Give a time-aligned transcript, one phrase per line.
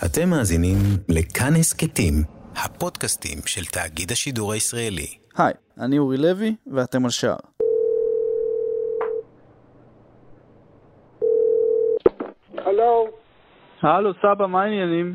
[0.00, 0.76] אתם מאזינים
[1.08, 2.14] לכאן הסכתים,
[2.56, 5.06] הפודקאסטים של תאגיד השידור הישראלי.
[5.38, 7.36] היי, אני אורי לוי, ואתם על שער.
[12.58, 13.06] הלו,
[13.82, 15.14] הלו, סבא, מה העניינים?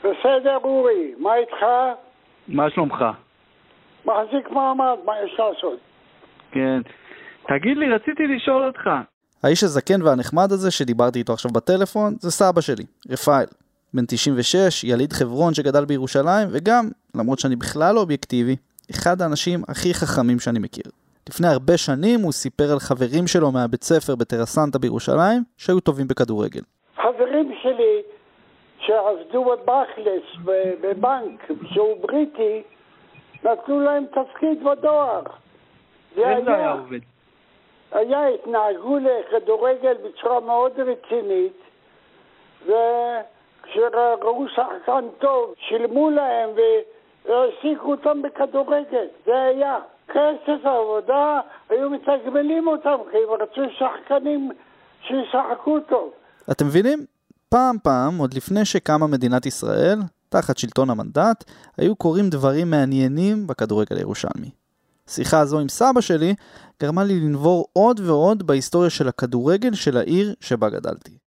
[0.00, 1.64] בסדר אורי, מה איתך?
[2.48, 3.04] מה שלומך?
[4.04, 5.78] מחזיק מעמד, מה יש לעשות?
[6.50, 6.80] כן.
[7.48, 8.90] תגיד לי, רציתי לשאול אותך.
[9.42, 13.63] האיש הזקן והנחמד הזה שדיברתי איתו עכשיו בטלפון, זה סבא שלי, רפאל.
[13.94, 16.84] בן 96, יליד חברון שגדל בירושלים, וגם,
[17.14, 18.56] למרות שאני בכלל לא אובייקטיבי,
[18.90, 20.84] אחד האנשים הכי חכמים שאני מכיר.
[21.28, 26.60] לפני הרבה שנים הוא סיפר על חברים שלו מהבית ספר בטרסנטה בירושלים, שהיו טובים בכדורגל.
[26.96, 28.02] חברים שלי
[28.78, 31.40] שעבדו בבכלס, ב- בבנק,
[31.72, 32.62] שהוא בריטי,
[33.44, 35.22] נתנו להם תפקיד בדואר.
[36.16, 36.98] זה היה, עובד?
[37.92, 41.52] היה, התנהגו לכדורגל בצורה מאוד רצינית,
[43.64, 49.78] וכשראו שחקן טוב, שילמו להם והעסיקו אותם בכדורגל, זה היה.
[50.08, 54.50] כסף עבודה, היו מתגמלים אותם, כי הם רצו שחקנים
[55.02, 56.10] שישחקו טוב.
[56.50, 57.04] אתם מבינים?
[57.48, 61.44] פעם פעם, עוד לפני שקמה מדינת ישראל, תחת שלטון המנדט,
[61.78, 64.50] היו קורים דברים מעניינים בכדורגל הירושלמי.
[65.08, 66.34] שיחה הזו עם סבא שלי
[66.82, 71.23] גרמה לי לנבור עוד ועוד בהיסטוריה של הכדורגל של העיר שבה גדלתי.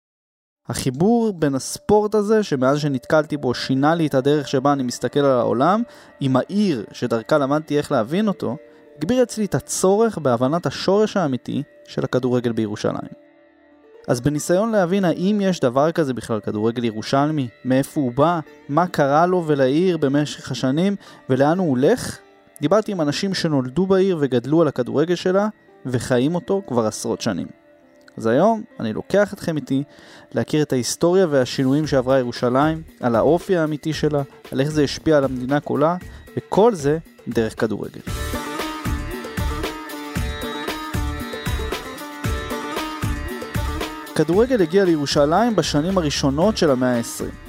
[0.69, 5.39] החיבור בין הספורט הזה, שמאז שנתקלתי בו שינה לי את הדרך שבה אני מסתכל על
[5.39, 5.83] העולם,
[6.19, 8.57] עם העיר שדרכה למדתי איך להבין אותו,
[8.97, 13.27] הגביר אצלי את הצורך בהבנת השורש האמיתי של הכדורגל בירושלים.
[14.07, 19.25] אז בניסיון להבין האם יש דבר כזה בכלל כדורגל ירושלמי, מאיפה הוא בא, מה קרה
[19.25, 20.95] לו ולעיר במשך השנים
[21.29, 22.17] ולאן הוא הולך,
[22.61, 25.47] דיברתי עם אנשים שנולדו בעיר וגדלו על הכדורגל שלה
[25.85, 27.66] וחיים אותו כבר עשרות שנים.
[28.17, 29.83] אז היום אני לוקח אתכם איתי
[30.31, 35.23] להכיר את ההיסטוריה והשינויים שעברה ירושלים, על האופי האמיתי שלה, על איך זה השפיע על
[35.23, 35.95] המדינה כולה,
[36.37, 38.01] וכל זה דרך כדורגל.
[44.15, 47.46] כדורגל הגיע לירושלים בשנים הראשונות של המאה ה-20.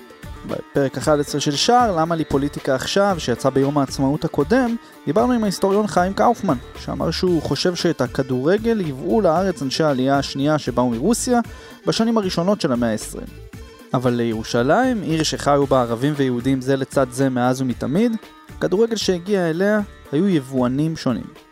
[0.48, 4.76] בפרק 11 של שער, למה לי פוליטיקה עכשיו, שיצא ביום העצמאות הקודם,
[5.06, 10.58] דיברנו עם ההיסטוריון חיים קאופמן, שאמר שהוא חושב שאת הכדורגל ייבאו לארץ אנשי העלייה השנייה
[10.58, 11.40] שבאו מרוסיה
[11.86, 13.20] בשנים הראשונות של המאה ה-20.
[13.94, 18.16] אבל לירושלים, עיר שחיו בה ערבים ויהודים זה לצד זה מאז ומתמיד,
[18.56, 19.80] הכדורגל שהגיע אליה
[20.12, 21.47] היו יבואנים שונים.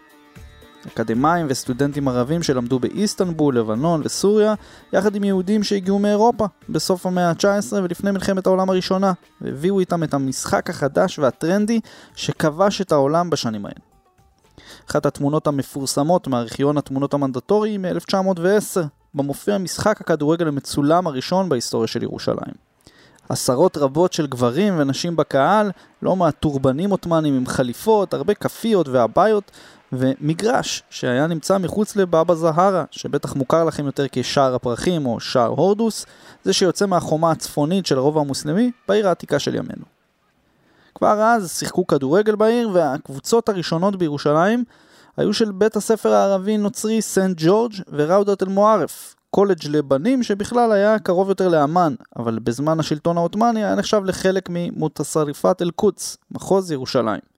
[0.86, 4.54] אקדמאים וסטודנטים ערבים שלמדו באיסטנבול, לבנון וסוריה,
[4.92, 10.14] יחד עם יהודים שהגיעו מאירופה בסוף המאה ה-19 ולפני מלחמת העולם הראשונה, והביאו איתם את
[10.14, 11.80] המשחק החדש והטרנדי
[12.14, 13.74] שכבש את העולם בשנים ההן.
[14.90, 18.80] אחת התמונות המפורסמות מארכיון התמונות המנדטורי היא מ-1910,
[19.14, 22.66] בה מופיע משחק הכדורגל המצולם הראשון בהיסטוריה של ירושלים.
[23.28, 25.70] עשרות רבות של גברים ונשים בקהל,
[26.02, 29.50] לא מעט טורבנים עות'מאנים עם חליפות, הרבה כאפיות ואביות,
[29.98, 36.06] ומגרש שהיה נמצא מחוץ לבאבא זהרה, שבטח מוכר לכם יותר כשער הפרחים או שער הורדוס,
[36.44, 39.84] זה שיוצא מהחומה הצפונית של הרובע המוסלמי בעיר העתיקה של ימינו.
[40.94, 44.64] כבר אז שיחקו כדורגל בעיר והקבוצות הראשונות בירושלים
[45.16, 51.48] היו של בית הספר הערבי-נוצרי סנט ג'ורג' וראודת אל-מוערף, קולג' לבנים שבכלל היה קרוב יותר
[51.48, 57.35] לאמן, אבל בזמן השלטון העות'מאני היה נחשב לחלק ממוטסריפת אל-קודס, מחוז ירושלים.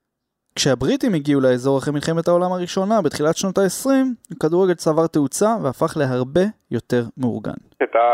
[0.58, 3.90] כשהבריטים הגיעו לאזור אחרי מלחמת העולם הראשונה, בתחילת שנות ה-20,
[4.32, 7.58] הכדורגל צבר תאוצה והפך להרבה יותר מאורגן.
[7.80, 8.06] הייתה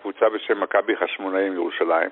[0.00, 2.10] קבוצה בשם מכבי חשמונאים ירושלים,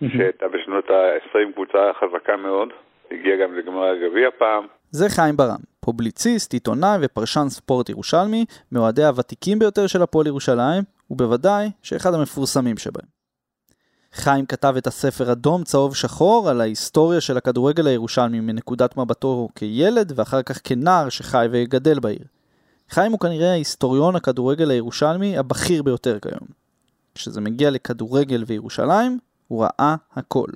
[0.00, 2.68] שהייתה בשנות ה-20 קבוצה חזקה מאוד,
[3.10, 4.66] הגיעה גם לגמר הגביע פעם.
[4.90, 11.66] זה חיים ברם, פובליציסט, עיתונאי ופרשן ספורט ירושלמי, מאוהדי הוותיקים ביותר של הפועל ירושלים, ובוודאי
[11.82, 13.13] שאחד המפורסמים שבהם.
[14.14, 20.12] חיים כתב את הספר אדום, צהוב, שחור על ההיסטוריה של הכדורגל הירושלמי מנקודת מבטו כילד
[20.16, 22.24] ואחר כך כנער שחי וגדל בעיר.
[22.90, 26.48] חיים הוא כנראה ההיסטוריון הכדורגל הירושלמי הבכיר ביותר כיום.
[27.14, 30.48] כשזה מגיע לכדורגל וירושלים, הוא ראה הכל.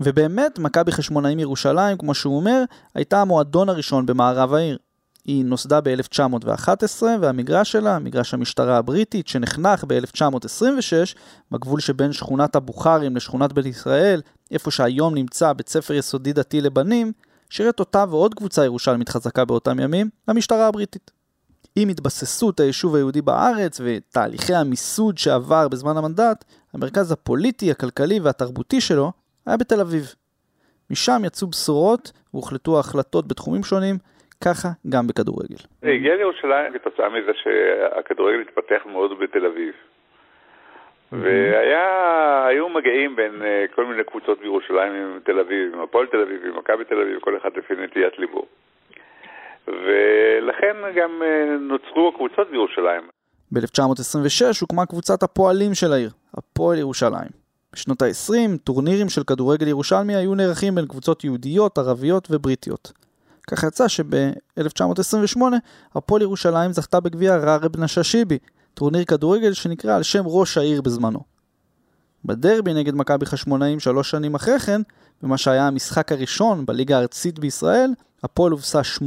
[0.00, 2.62] ובאמת, מכבי חשמונאים ירושלים, כמו שהוא אומר,
[2.94, 4.78] הייתה המועדון הראשון במערב העיר.
[5.24, 11.16] היא נוסדה ב-1911 והמגרש שלה, מגרש המשטרה הבריטית, שנחנך ב-1926
[11.50, 14.20] בגבול שבין שכונת הבוכרים לשכונת בית ישראל,
[14.50, 17.12] איפה שהיום נמצא בית ספר יסודי דתי לבנים,
[17.50, 21.10] שירת אותה ועוד קבוצה ירושלמית חזקה באותם ימים, המשטרה הבריטית.
[21.76, 26.44] עם התבססות היישוב היהודי בארץ ותהליכי המיסוד שעבר בזמן המנדט,
[26.74, 29.12] המרכז הפוליטי, הכלכלי והתרבותי שלו
[29.46, 30.14] היה בתל אביב.
[30.90, 33.98] משם יצאו בשורות והוחלטו החלטות בתחומים שונים,
[34.44, 35.56] ככה גם בכדורגל.
[35.82, 39.74] הגיע לירושלים כתוצאה מזה שהכדורגל התפתח מאוד בתל אביב.
[41.12, 46.40] והיו מגעים בין uh, כל מיני קבוצות בירושלים עם תל אביב, עם הפועל תל אביב,
[46.44, 48.46] עם מכבי תל אביב, כל אחד לפי נטיית ליבו.
[49.66, 53.02] ולכן גם uh, נוצרו הקבוצות בירושלים.
[53.52, 57.30] ב-1926 הוקמה קבוצת הפועלים של העיר, הפועל ירושלים.
[57.72, 62.92] בשנות ה-20 טורנירים של כדורגל ירושלמי היו נערכים בין קבוצות יהודיות, ערביות ובריטיות.
[63.50, 65.42] כך יצא שב-1928
[65.94, 68.38] הפועל ירושלים זכתה בגביע רארב נשאשיבי,
[68.74, 71.20] טורניר כדורגל שנקרא על שם ראש העיר בזמנו.
[72.24, 74.80] בדרבי נגד מכבי חשמונאים שלוש שנים אחרי כן,
[75.22, 77.90] במה שהיה המשחק הראשון בליגה הארצית בישראל,
[78.22, 79.04] הפועל הובסה 8-0,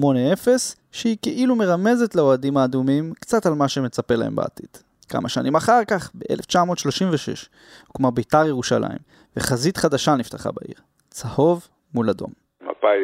[0.91, 4.69] שהיא כאילו מרמזת לאוהדים האדומים קצת על מה שמצפה להם בעתיד.
[5.09, 7.47] כמה שנים אחר כך, ב-1936,
[7.87, 8.97] הוקמה בית"ר ירושלים,
[9.37, 10.75] וחזית חדשה נפתחה בעיר,
[11.09, 12.29] צהוב מול אדום.
[12.61, 12.99] מפא"י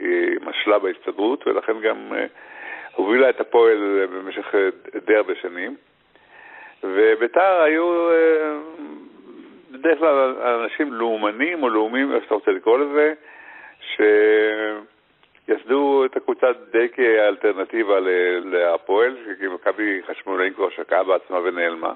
[0.00, 0.07] היא
[0.48, 2.26] משלה בהסתדרות, ולכן גם אה,
[2.94, 4.68] הובילה את הפועל במשך אה,
[5.06, 5.76] די הרבה שנים.
[6.82, 8.56] ובית"ר היו אה,
[9.70, 10.34] בדרך כלל
[10.64, 13.12] אנשים לאומנים או לאומיים, איך שאתה רוצה לקרוא לזה,
[15.46, 17.98] שיסדו את הקבוצה די כאלטרנטיבה
[18.44, 21.92] להפועל, כי מכבי חשמונאים כבר שקעה בעצמה ונעלמה.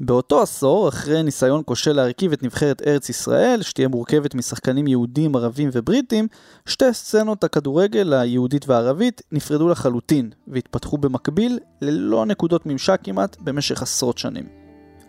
[0.00, 5.70] באותו עשור, אחרי ניסיון כושל להרכיב את נבחרת ארץ ישראל, שתהיה מורכבת משחקנים יהודים, ערבים
[5.72, 6.28] ובריטים,
[6.66, 14.18] שתי סצנות הכדורגל היהודית והערבית נפרדו לחלוטין, והתפתחו במקביל, ללא נקודות ממשק כמעט, במשך עשרות
[14.18, 14.44] שנים.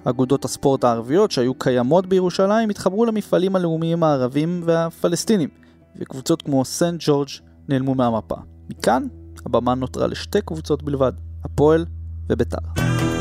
[0.04, 5.50] אגודות הספורט הערביות שהיו קיימות בירושלים התחברו למפעלים הלאומיים הערבים והפלסטינים,
[5.96, 7.30] וקבוצות כמו סנט ג'ורג'
[7.68, 8.36] נעלמו מהמפה.
[8.70, 9.04] מכאן,
[9.46, 11.14] הבמה נותרה לשתי קבוצות בלבד,
[11.44, 11.86] הפועל
[12.30, 13.19] ובית"ר.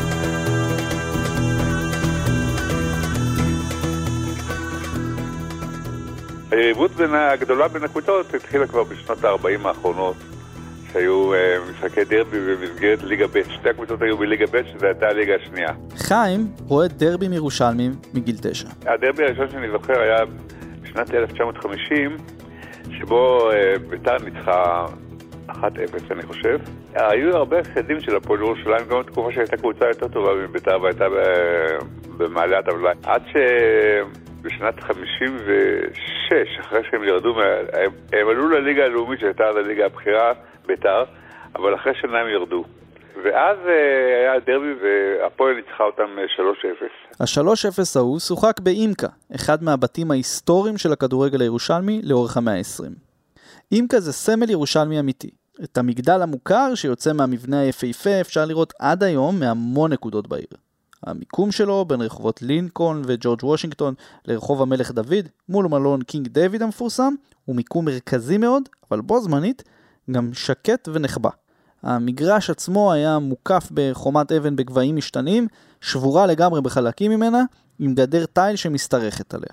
[6.58, 10.16] היריבות הגדולה בין הקבוצות התחילה כבר בשנות ה-40 האחרונות,
[10.92, 11.36] שהיו uh,
[11.70, 13.42] משחקי דרבי במסגרת ליגה ב'.
[13.50, 15.68] שתי הקבוצות היו בליגה ב', שזו הייתה הליגה השנייה.
[15.96, 18.68] חיים רואה דרבים ירושלמים מגיל תשע.
[18.86, 20.18] הדרבי הראשון שאני זוכר היה
[20.82, 22.16] בשנת 1950,
[22.98, 24.86] שבו uh, ביתר ניצחה
[25.48, 25.62] 1-0
[26.10, 26.58] אני חושב.
[26.94, 31.06] היו הרבה הפסדים של הפועל ירושלים, גם בתקופה שהייתה קבוצה יותר טובה מביתר והייתה
[32.16, 32.92] במעלה הטבלה.
[33.02, 33.36] עד ש...
[34.42, 37.40] בשנת 56, אחרי שהם ירדו,
[37.72, 40.32] הם, הם עלו לליגה הלאומית שהייתה אז הליגה הבכירה,
[40.66, 41.04] בית"ר,
[41.56, 42.64] אבל אחרי שנה הם ירדו.
[43.24, 43.70] ואז uh,
[44.20, 46.04] היה דרבי והפועל ניצחה אותם
[46.36, 47.20] 3-0.
[47.20, 52.92] ה-3-0 ההוא שוחק באימקה, אחד מהבתים ההיסטוריים של הכדורגל הירושלמי לאורך המאה ה-20.
[53.72, 55.30] אימקה זה סמל ירושלמי אמיתי.
[55.64, 60.67] את המגדל המוכר שיוצא מהמבנה היפהפה אפשר לראות עד היום מהמון נקודות בעיר.
[61.02, 67.14] המיקום שלו בין רחובות לינקולן וג'ורג' וושינגטון לרחוב המלך דוד, מול מלון קינג דיוויד המפורסם,
[67.44, 69.62] הוא מיקום מרכזי מאוד, אבל בו זמנית
[70.10, 71.30] גם שקט ונחבא.
[71.82, 75.48] המגרש עצמו היה מוקף בחומת אבן בגבהים משתנים,
[75.80, 77.42] שבורה לגמרי בחלקים ממנה,
[77.78, 79.50] עם גדר תיל שמשתרכת עליה.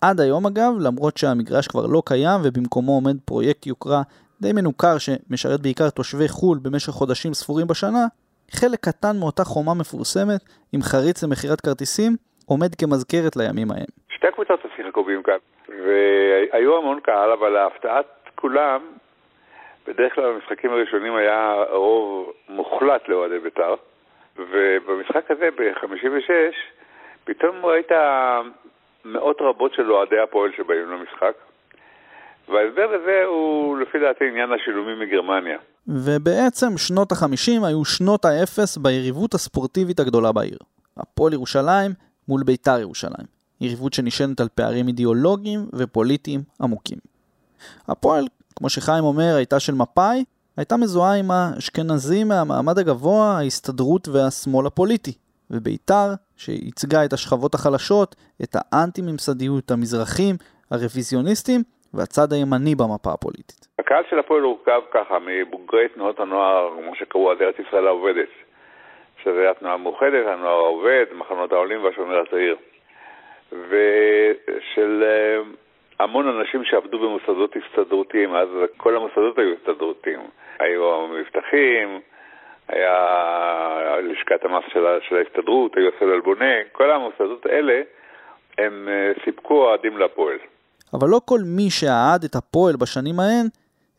[0.00, 4.02] עד היום אגב, למרות שהמגרש כבר לא קיים ובמקומו עומד פרויקט יוקרה
[4.40, 8.06] די מנוכר שמשרת בעיקר תושבי חו"ל במשך חודשים ספורים בשנה,
[8.50, 10.40] חלק קטן מאותה חומה מפורסמת
[10.72, 12.12] עם חריץ למכירת כרטיסים
[12.46, 13.90] עומד כמזכרת לימים ההם.
[14.08, 15.38] שתי קבוצות שיחקו כאן,
[15.68, 18.80] והיו המון קהל, אבל להפתעת כולם,
[19.86, 23.74] בדרך כלל במשחקים הראשונים היה רוב מוחלט לאוהדי בית"ר,
[24.36, 26.30] ובמשחק הזה, ב-56,
[27.24, 27.92] פתאום ראית
[29.04, 31.34] מאות רבות של אוהדי הפועל שבאים למשחק,
[32.48, 35.58] וההסבר לזה הוא לפי דעתי עניין השילומים מגרמניה.
[35.88, 40.58] ובעצם שנות החמישים היו שנות האפס ביריבות הספורטיבית הגדולה בעיר.
[40.96, 41.94] הפועל ירושלים
[42.28, 43.26] מול בית"ר ירושלים.
[43.60, 46.98] יריבות שנשענת על פערים אידיאולוגיים ופוליטיים עמוקים.
[47.88, 48.26] הפועל,
[48.56, 50.24] כמו שחיים אומר, הייתה של מפא"י,
[50.56, 55.12] הייתה מזוהה עם האשכנזים מהמעמד הגבוה, ההסתדרות והשמאל הפוליטי.
[55.50, 60.36] ובית"ר, שייצגה את השכבות החלשות, את האנטי-ממסדיות, המזרחים,
[60.70, 61.62] הרוויזיוניסטים,
[61.96, 63.66] והצד הימני במפה הפוליטית.
[63.78, 68.28] הקהל של הפועל הורכב ככה מבוגרי תנועות הנוער, כמו שקראו אז ארץ ישראל העובדת,
[69.22, 72.56] שזה התנועה המאוחדת, הנוער העובד, מחנות העולים והשומר הצעיר.
[73.52, 75.42] ושל אה,
[75.98, 80.20] המון אנשים שעבדו במוסדות הסתדרותיים, אז כל המוסדות היו הסתדרותיים.
[80.58, 82.00] היו המבטחים,
[82.68, 84.64] היה לשכת המס
[85.08, 87.82] של, ההסתדרות, היו הסלל בונה, כל המוסדות האלה
[88.58, 90.38] הם אה, סיפקו אוהדים לפועל.
[90.94, 93.46] אבל לא כל מי שאהד את הפועל בשנים ההן,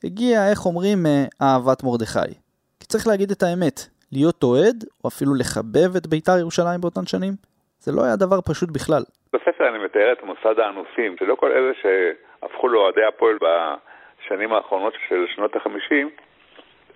[0.04, 2.34] הגיע, איך אומרים, מאהבת מרדכי.
[2.80, 3.78] כי צריך להגיד את האמת,
[4.12, 7.34] להיות אוהד, או אפילו לחבב את בית"ר ירושלים באותן שנים,
[7.84, 9.04] זה לא היה דבר פשוט בכלל.
[9.34, 15.26] בספר אני מתאר את מוסד האנוסים, שלא כל אלה שהפכו לאוהדי הפועל בשנים האחרונות של
[15.36, 16.08] שנות ה-50,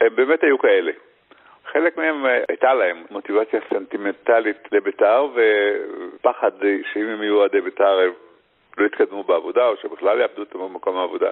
[0.01, 0.91] הם באמת היו כאלה.
[1.71, 6.51] חלק מהם אה, הייתה להם מוטיבציה סנטימנטלית לבית"ר ופחד
[6.93, 7.97] שאם הם יהיו אוהדי בית"ר
[8.77, 11.29] לא יתקדמו בעבודה או שבכלל יאבדו את מקום העבודה.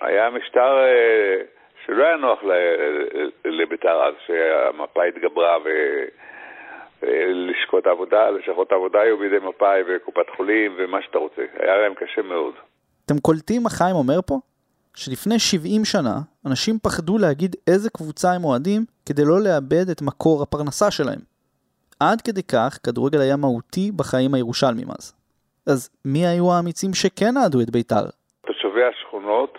[0.00, 1.42] היה משטר אה,
[1.86, 2.38] שלא היה נוח
[3.44, 5.56] לבית"ר אז, שהמפה התגברה
[7.02, 11.42] ולשכות העבודה, לשכות העבודה היו בידי מפא"י וקופת חולים ומה שאתה רוצה.
[11.58, 12.54] היה להם קשה מאוד.
[13.06, 14.38] אתם קולטים מה חיים אומר פה?
[14.94, 20.42] שלפני 70 שנה אנשים פחדו להגיד איזה קבוצה הם אוהדים כדי לא לאבד את מקור
[20.42, 21.20] הפרנסה שלהם.
[22.00, 25.15] עד כדי כך כדורגל היה מהותי בחיים הירושלמים אז.
[25.66, 28.04] אז מי היו האמיצים שכן אהדו את בית"ר?
[28.46, 29.58] תושבי השכונות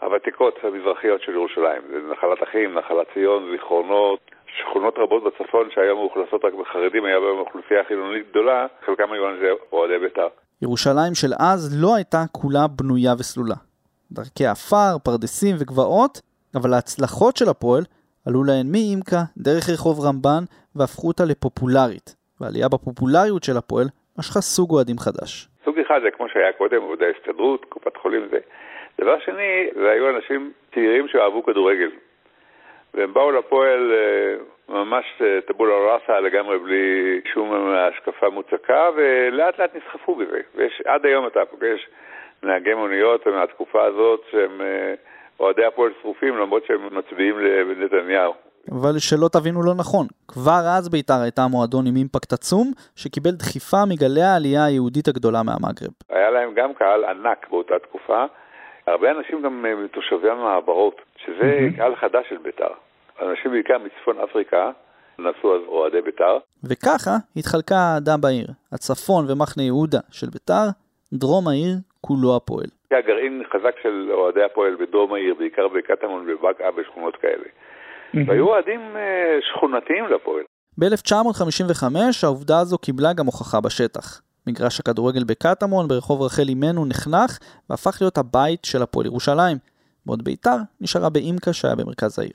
[0.00, 1.82] הוותיקות המזרחיות של ירושלים.
[1.90, 4.20] זה נחלת אחים, נחלת ציון, זיכרונות,
[4.58, 9.44] שכונות רבות בצפון שהיום מאוכלסות רק בחרדים, היה בהם אוכלוסייה חילונית גדולה, חלקם היו אנשי
[9.72, 10.28] אוהדי בית"ר.
[10.62, 13.58] ירושלים של אז לא הייתה כולה בנויה וסלולה.
[14.12, 16.20] דרכי עפר, פרדסים וגבעות,
[16.54, 17.84] אבל ההצלחות של הפועל
[18.26, 20.44] עלו להן מאימקה, דרך רחוב רמב"ן,
[20.76, 22.14] והפכו אותה לפופולרית.
[22.40, 25.48] ועלייה בפופולריות של הפועל משכה סוג אוהדים חדש.
[25.64, 28.38] סוג אחד זה כמו שהיה קודם, עובדי ההסתדרות, קופת חולים זה.
[29.00, 31.90] דבר שני, זה היו אנשים צעירים שאהבו כדורגל.
[32.94, 34.34] והם באו לפועל אה,
[34.68, 40.40] ממש אה, טבולה ראסה לגמרי בלי שום השקפה מוצקה, ולאט לאט נסחפו בזה.
[40.54, 41.88] ועד היום אתה פוגש
[42.42, 44.94] נהגי מוניות מהתקופה הזאת שהם אה,
[45.40, 48.34] אוהדי הפועל שרופים למרות שהם מצביעים לנתניהו.
[48.72, 53.76] אבל שלא תבינו לא נכון, כבר אז בית"ר הייתה מועדון עם אימפקט עצום, שקיבל דחיפה
[53.88, 55.92] מגלי העלייה היהודית הגדולה מהמגרב.
[56.10, 58.24] היה להם גם קהל ענק באותה תקופה,
[58.86, 61.76] הרבה אנשים גם מתושבי המעברות, שזה mm-hmm.
[61.76, 62.72] קהל חדש של בית"ר.
[63.22, 64.70] אנשים בעיקר מצפון אפריקה,
[65.18, 66.38] נסעו אז אוהדי בית"ר.
[66.64, 70.66] וככה התחלקה האהדה בעיר, הצפון ומחנה יהודה של בית"ר,
[71.12, 72.66] דרום העיר כולו הפועל.
[72.90, 77.48] היה גרעין חזק של אוהדי הפועל בדרום העיר, בעיקר בקטמון ובקעה בשכונות כאלה.
[78.14, 80.42] והיו אוהדים אה, שכונתיים לפועל.
[80.78, 81.84] ב-1955
[82.22, 84.20] העובדה הזו קיבלה גם הוכחה בשטח.
[84.46, 87.38] מגרש הכדורגל בקטמון ברחוב רחל אימנו נחנך
[87.70, 89.56] והפך להיות הבית של הפועל ירושלים,
[90.06, 92.32] בעוד ביתר נשארה באימקה שהיה במרכז העיר.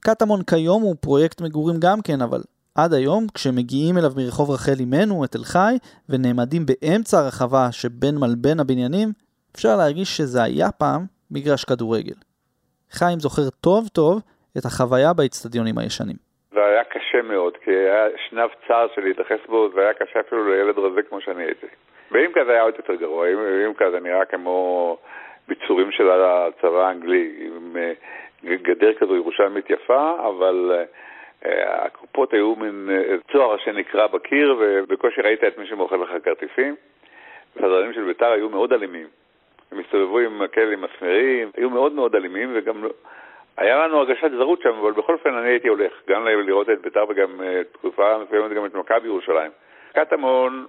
[0.00, 2.42] קטמון כיום הוא פרויקט מגורים גם כן, אבל
[2.74, 5.76] עד היום, כשמגיעים אליו מרחוב רחל אימנו, את תל חי,
[6.08, 9.12] ונעמדים באמצע הרחבה שבין מלבין הבניינים,
[9.56, 12.14] אפשר להרגיש שזה היה פעם מגרש כדורגל.
[12.90, 14.20] חיים זוכר טוב טוב
[14.58, 16.16] את החוויה באצטדיונים הישנים.
[16.50, 20.50] זה היה קשה מאוד, כי היה שנב צר של להתייחס בו, זה היה קשה אפילו
[20.50, 21.66] לילד רזה כמו שאני הייתי.
[22.10, 23.28] ואם כזה היה עוד יותר גרוע,
[23.66, 24.96] אם כזה נראה כמו
[25.48, 27.92] ביצורים של הצבא האנגלי, עם אה,
[28.56, 30.84] גדר כזו ירושלמית יפה, אבל
[31.44, 36.76] אה, הקופות היו מין אה, צוהר שנקרע בקיר, ובקושי ראית את מי שמוכר לך כרטיסים.
[37.56, 39.06] הסדרנים של בית"ר היו מאוד אלימים.
[39.72, 42.84] הם הסתובבו עם מקל עם מסמרים, היו מאוד מאוד אלימים, וגם
[43.56, 47.04] היה לנו הרגשת זרות שם, אבל בכל אופן אני הייתי הולך, גם לראות את בית"ר
[47.08, 49.50] וגם uh, תקופה מסוימת גם את מכבי ירושלים.
[49.92, 50.66] קטמון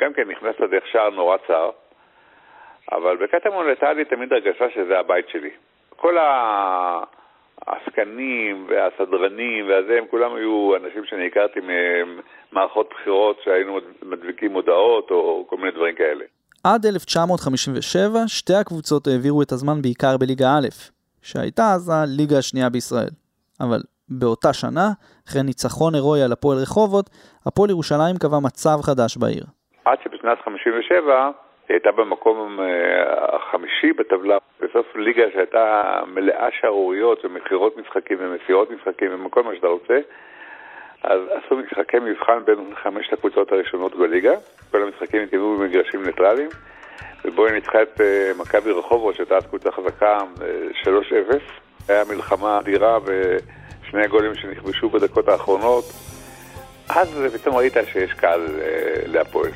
[0.00, 1.70] גם כן נכנס לדרך שער נורא צר,
[2.92, 5.50] אבל בקטמון הייתה לי תמיד הרגשה שזה הבית שלי.
[5.96, 6.16] כל
[7.66, 15.46] העסקנים והסדרנים והזה, הם כולם היו אנשים שאני הכרתי ממערכות בחירות שהיינו מדביקים מודעות או
[15.48, 16.24] כל מיני דברים כאלה.
[16.64, 20.68] עד 1957 שתי הקבוצות העבירו את הזמן בעיקר בליגה א'.
[21.22, 23.12] שהייתה אז הליגה השנייה בישראל.
[23.60, 24.86] אבל באותה שנה,
[25.28, 27.06] אחרי ניצחון הירואי על הפועל רחובות,
[27.46, 29.44] הפועל ירושלים קבע מצב חדש בעיר.
[29.84, 31.30] עד שבשנת 57'
[31.68, 39.26] היא הייתה במקום אה, החמישי בטבלה, בסוף ליגה שהייתה מלאה שערוריות ומכירות משחקים ומסירות משחקים
[39.26, 39.98] וכל מה שאתה רוצה,
[41.02, 44.34] אז עשו משחקי מבחן בין חמשת הקבוצות הראשונות בליגה,
[44.70, 46.48] כל המשחקים התקיימו במגרשים ניטרליים.
[47.24, 50.18] ובו היא ניצחה את אה, מכבי רחובות, שהייתה אז קבוצה חזקה,
[50.84, 50.88] 3-0.
[50.90, 51.38] אה,
[51.88, 55.84] היה מלחמה אדירה ושני הגולים שנכבשו בדקות האחרונות.
[56.88, 59.50] אז פתאום ראית שיש קהל אה, להפועל.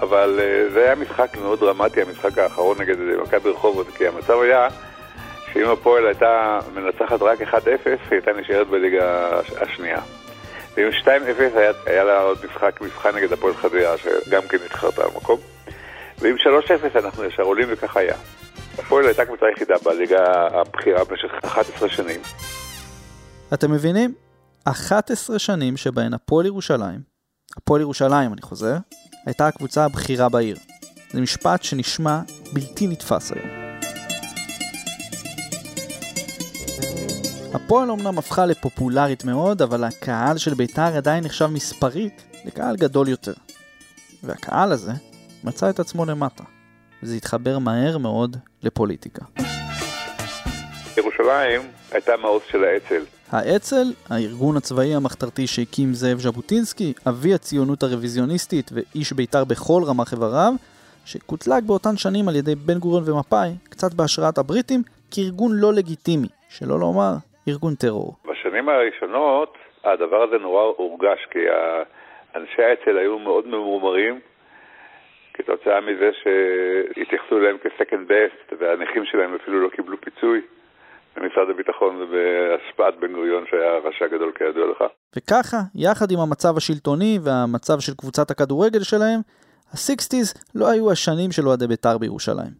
[0.00, 0.40] אבל
[0.72, 4.68] זה היה משחק מאוד דרמטי, המשחק האחרון נגד מכבי רחובות, כי המצב היה
[5.52, 7.44] שאם הפועל הייתה מנצחת רק 1-0,
[7.86, 9.30] היא הייתה נשארת בליגה
[9.60, 9.98] השנייה.
[10.76, 11.08] ואם 2-0
[11.58, 15.38] היה, היה לה עוד משחק מבחן נגד הפועל חדרה, שגם כן התחרתה במקום.
[16.18, 16.36] ועם
[16.94, 18.14] 3-0 אנחנו ישר עולים וכך היה.
[18.78, 22.20] הפועל הייתה קבוצה יחידה בליגה הבכירה במשך 11 שנים.
[23.54, 24.14] אתם מבינים?
[24.64, 27.00] 11 שנים שבהן הפועל ירושלים,
[27.56, 28.76] הפועל ירושלים אני חוזר,
[29.26, 30.56] הייתה הקבוצה הבכירה בעיר.
[31.12, 32.20] זה משפט שנשמע
[32.52, 33.48] בלתי נתפס היום.
[37.54, 43.34] הפועל אמנם הפכה לפופולרית מאוד, אבל הקהל של בית"ר עדיין נחשב מספרית לקהל גדול יותר.
[44.22, 44.92] והקהל הזה
[45.44, 46.44] מצא את עצמו למטה,
[47.02, 49.24] וזה התחבר מהר מאוד לפוליטיקה.
[50.96, 51.60] ירושלים
[51.92, 53.02] הייתה מעוז של האצ"ל.
[53.30, 60.52] האצ"ל, הארגון הצבאי המחתרתי שהקים זאב ז'בוטינסקי, אבי הציונות הרוויזיוניסטית ואיש בית"ר בכל רמ"ח איבריו,
[61.04, 66.78] שקוטלג באותן שנים על ידי בן גוריון ומפא"י, קצת בהשראת הבריטים, כארגון לא לגיטימי, שלא
[66.78, 67.12] לומר
[67.48, 68.16] ארגון טרור.
[68.24, 71.38] בשנים הראשונות הדבר הזה נורא הורגש, כי
[72.36, 74.20] אנשי האצ"ל היו מאוד ממורמרים,
[75.34, 80.40] כתוצאה מזה שהתייחסו אליהם כ-second best, והנכים שלהם אפילו לא קיבלו פיצוי.
[81.16, 84.84] במשרד הביטחון ובהשפעת בן גוריון שהיה רשע גדול כידוע לך.
[85.16, 89.20] וככה, יחד עם המצב השלטוני והמצב של קבוצת הכדורגל שלהם,
[89.72, 92.54] הסיקסטיז לא היו השנים של אוהדי בית"ר בירושלים.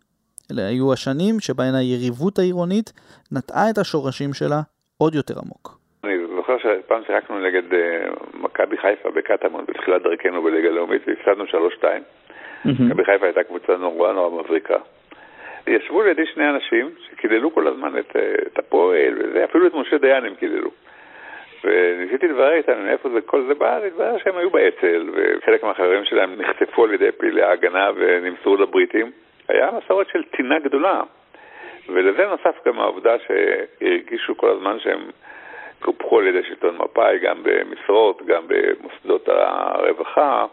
[0.52, 2.92] אלה היו השנים שבהן היריבות העירונית
[3.32, 4.60] נטעה את השורשים שלה
[4.98, 5.78] עוד יותר עמוק.
[6.04, 7.76] אני זוכר שפעם שיחקנו נגד uh,
[8.34, 11.84] מכבי חיפה בקטמון בתחילת דרכנו בליגה לאומית והפסדנו 3-2.
[12.64, 14.76] מכבי חיפה הייתה קבוצה נורא נורא מבריקה.
[15.66, 19.98] ישבו לידי שני אנשים שקיללו כל הזמן את, אה, את הפועל, וזה, אפילו את משה
[19.98, 20.70] דיין הם קיללו.
[21.64, 26.34] וניסיתי לברר איתם מאיפה זה, כל זה בא, התברר שהם היו באצ"ל, וחלק מהחברים שלהם
[26.38, 29.10] נחטפו על ידי פעילי ההגנה ונמסרו לבריטים.
[29.48, 31.00] היה מסורת של טינה גדולה.
[31.88, 35.00] ולזה נוסף גם העובדה שהרגישו כל הזמן שהם
[35.80, 40.46] קופחו על ידי שלטון מפא"י, גם במשרות, גם במוסדות הרווחה,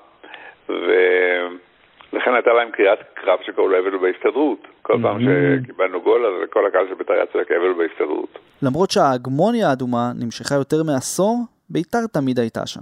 [2.14, 4.68] ולכן הייתה להם קריאת קרב שקראו לו אבל בהסתדרות.
[4.82, 8.40] כל פעם שקיבלנו גול, אז כל הקהל של בית"ר יצא לקבל בהסתדרות.
[8.62, 11.38] למרות שההגמוניה האדומה נמשכה יותר מעשור,
[11.70, 12.82] בית"ר תמיד הייתה שם.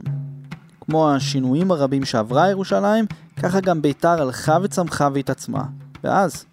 [0.81, 3.05] כמו השינויים הרבים שעברה ירושלים,
[3.43, 5.61] ככה גם בית"ר הלכה וצמחה והתעצמה.
[6.03, 6.45] ואז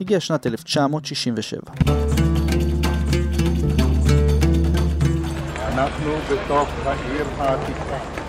[0.00, 1.60] הגיעה שנת 1967.
[5.74, 8.21] אנחנו בתוך העיר העתיקה.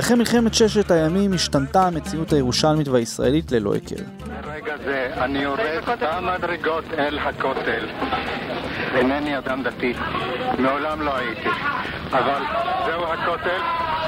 [0.00, 4.04] אחרי מלחמת ששת הימים השתנתה המציאות הירושלמית והישראלית ללא היכר.
[4.44, 7.86] ברגע זה אני יורד במדרגות אל הכותל.
[8.94, 9.92] אינני אדם דתי,
[10.58, 11.48] מעולם לא הייתי,
[12.10, 12.42] אבל
[12.86, 13.60] זהו הכותל,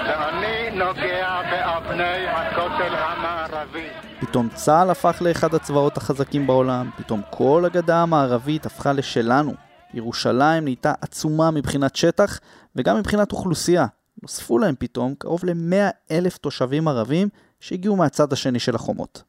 [0.07, 3.87] ואני נוגע באבני הכותל המערבי.
[4.21, 9.72] פתאום צה"ל הפך לאחד הצבאות החזקים בעולם, פתאום כל הגדה המערבית הפכה לשלנו.
[9.95, 12.41] ירושלים נהייתה עצומה מבחינת שטח
[12.76, 13.87] וגם מבחינת אוכלוסייה.
[14.23, 17.28] נוספו להם פתאום קרוב ל-100 אלף תושבים ערבים
[17.61, 19.23] שהגיעו מהצד השני של החומות.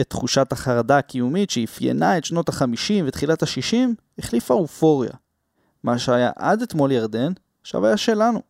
[0.00, 3.76] את תחושת החרדה הקיומית שאפיינה את שנות ה-50 ותחילת ה-60
[4.18, 5.10] החליפה אופוריה.
[5.84, 8.40] מה שהיה עד אתמול ירדן, עכשיו היה שלנו.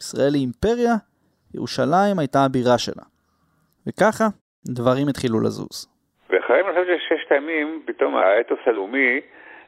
[0.00, 0.94] ישראל היא אימפריה,
[1.54, 3.02] ירושלים הייתה הבירה שלה.
[3.86, 4.24] וככה
[4.66, 5.88] דברים התחילו לזוז.
[6.30, 9.20] ואחרי מלחמת ששת הימים, פתאום האתוס הלאומי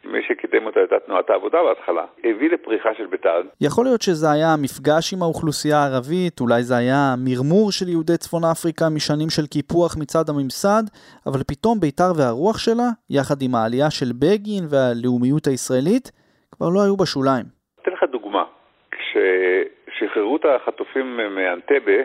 [0.04, 3.42] מי שקידם אותה הייתה תנועת העבודה בהתחלה, הביא לפריחה של בית"ר.
[3.61, 8.42] יכול להיות שזה היה מפגש עם האוכלוסייה הערבית, אולי זה היה מרמור של יהודי צפון
[8.52, 10.82] אפריקה משנים של קיפוח מצד הממסד,
[11.26, 16.06] אבל פתאום בית"ר והרוח שלה, יחד עם העלייה של בגין והלאומיות הישראלית,
[16.52, 17.46] כבר לא היו בשוליים.
[17.82, 18.44] אתן לך דוגמה.
[18.90, 22.00] כששחררו את החטופים מאנטבה,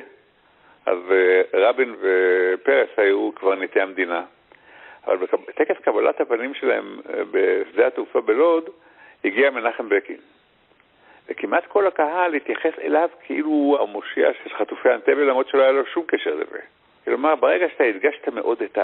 [0.85, 4.21] אז אה, רבין ופרס היו קברניטי המדינה.
[5.07, 8.69] אבל בטקס קבלת הפנים שלהם אה, בשדה התעופה בלוד,
[9.25, 10.17] הגיע מנחם בקין.
[11.29, 15.85] וכמעט כל הקהל התייחס אליו כאילו הוא המושיע של חטופי אנטבה, למרות שלא היה לו
[15.85, 16.59] שום קשר לזה.
[17.05, 18.77] כלומר, ברגע שאתה הדגשת מאוד את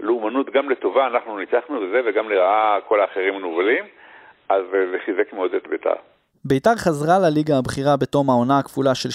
[0.00, 3.84] הלאומנות, גם לטובה אנחנו ניצחנו וזה, וגם לרעה כל האחרים מנוולים,
[4.48, 5.94] אז אה, זה חיזק מאוד את בית"ר.
[6.48, 9.08] ביתר חזרה לליגה הבכירה בתום העונה הכפולה של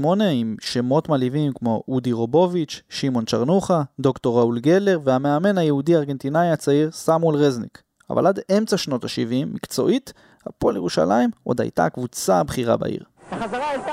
[0.00, 6.90] 66-68 עם שמות מלהיבים כמו אודי רובוביץ', שמעון צ'רנוחה, דוקטור ראול גלר והמאמן היהודי-ארגנטינאי הצעיר
[6.90, 7.82] סמואל רזניק.
[8.10, 10.12] אבל עד אמצע שנות ה-70, מקצועית,
[10.46, 13.02] הפועל ירושלים עוד הייתה הקבוצה הבכירה בעיר.
[13.30, 13.92] החזרה הייתה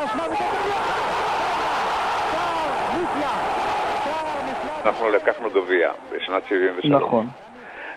[4.85, 7.01] אנחנו לקחנו גביע בשנת 73.
[7.01, 7.27] נכון.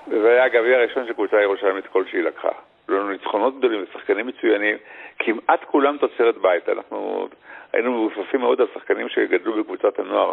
[0.08, 2.73] וזה היה הגביע הראשון של קבוצה ירושלמית כלשהי לקחה.
[2.88, 4.76] לנו ניצחונות גדולים ושחקנים מצוינים,
[5.18, 6.68] כמעט כולם תוצרת בית.
[6.68, 7.28] אנחנו
[7.72, 10.32] היינו מבוססים מאוד על שחקנים שגדלו בקבוצת הנוער.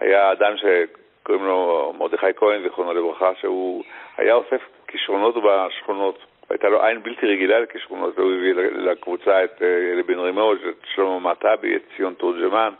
[0.00, 3.84] היה אדם שקוראים לו מרדכי כהן, זיכרונו לברכה, שהוא
[4.16, 6.18] היה אוסף כישרונות בשכונות.
[6.50, 11.18] הייתה לו עין בלתי רגילה לכישרונות, והוא הביא לקבוצה את אלי בן רימוז', את שלמה
[11.18, 12.72] מעטבי, את ציון תורג'מן,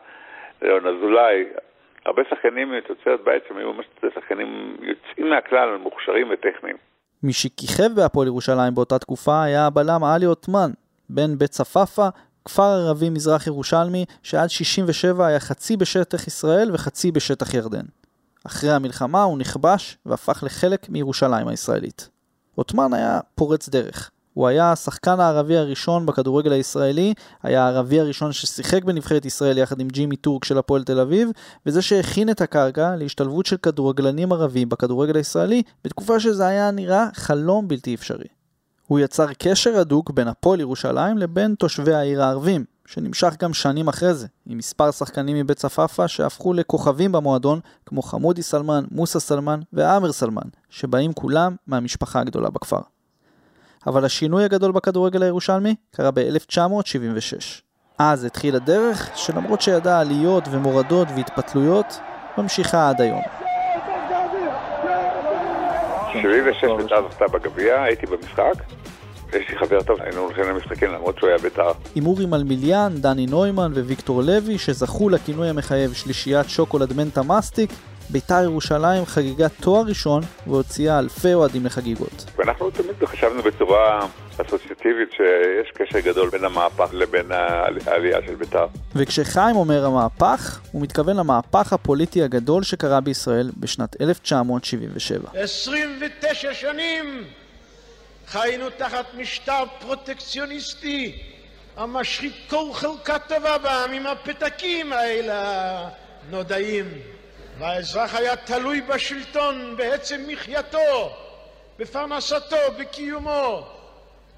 [0.62, 1.44] ליאון אזולאי.
[2.04, 6.89] הרבה שחקנים מתוצרת בית שהם היו ממש שחקנים יוצאים מהכלל, מוכשרים וטכניים.
[7.22, 10.70] מי שכיכב בהפועל ירושלים באותה תקופה היה הבלם עלי עותמן,
[11.08, 12.08] בן בית צפאפא,
[12.44, 17.84] כפר ערבי מזרח ירושלמי, שעד 67 היה חצי בשטח ישראל וחצי בשטח ירדן.
[18.44, 22.08] אחרי המלחמה הוא נכבש והפך לחלק מירושלים הישראלית.
[22.54, 24.10] עותמן היה פורץ דרך.
[24.34, 29.88] הוא היה השחקן הערבי הראשון בכדורגל הישראלי, היה הערבי הראשון ששיחק בנבחרת ישראל יחד עם
[29.88, 31.28] ג'ימי טורק של הפועל תל אביב,
[31.66, 37.68] וזה שהכין את הקרקע להשתלבות של כדורגלנים ערבים בכדורגל הישראלי, בתקופה שזה היה נראה חלום
[37.68, 38.28] בלתי אפשרי.
[38.86, 44.14] הוא יצר קשר הדוק בין הפועל ירושלים לבין תושבי העיר הערבים, שנמשך גם שנים אחרי
[44.14, 50.12] זה, עם מספר שחקנים מבית צפאפא שהפכו לכוכבים במועדון, כמו חמודי סלמן, מוסא סלמן ועמר
[50.12, 52.80] סלמן, שבאים כולם מהמשפחה הגדולה בכפר.
[53.86, 57.62] אבל השינוי הגדול בכדורגל הירושלמי קרה ב-1976.
[57.98, 62.00] אז התחיל הדרך, שלמרות שידעה עליות ומורדות והתפתלויות,
[62.38, 63.22] ממשיכה עד היום.
[66.12, 68.54] 76 בית"ר זכתה בגביע, הייתי במשחק.
[69.32, 71.72] יש לי חבר טוב, היינו הולכים למשחקים למרות שהוא היה בית"ר.
[71.94, 77.70] עם אורי מלמיליאן, דני נוימן וויקטור לוי, שזכו לכינוי המחייב שלישיית שוקולד מנטה מסטיק,
[78.12, 82.24] בית"ר ירושלים חגגה תואר ראשון והוציאה אלפי אוהדים לחגיגות.
[82.36, 84.06] ואנחנו תמיד חשבנו בצורה
[84.40, 87.32] אסוציאטיבית שיש קשר גדול בין המהפך לבין
[87.86, 88.66] העלייה של בית"ר.
[88.94, 95.30] וכשחיים אומר המהפך, הוא מתכוון למהפך הפוליטי הגדול שקרה בישראל בשנת 1977.
[95.34, 97.24] 29 שנים
[98.26, 101.18] חיינו תחת משטר פרוטקציוניסטי
[101.76, 105.88] המשחית כל חלקה טובה בעמים הפתקים האלה
[106.28, 106.84] הנודעים.
[107.60, 111.10] והאזרח היה תלוי בשלטון בעצם מחייתו,
[111.78, 113.66] בפרנסתו, בקיומו.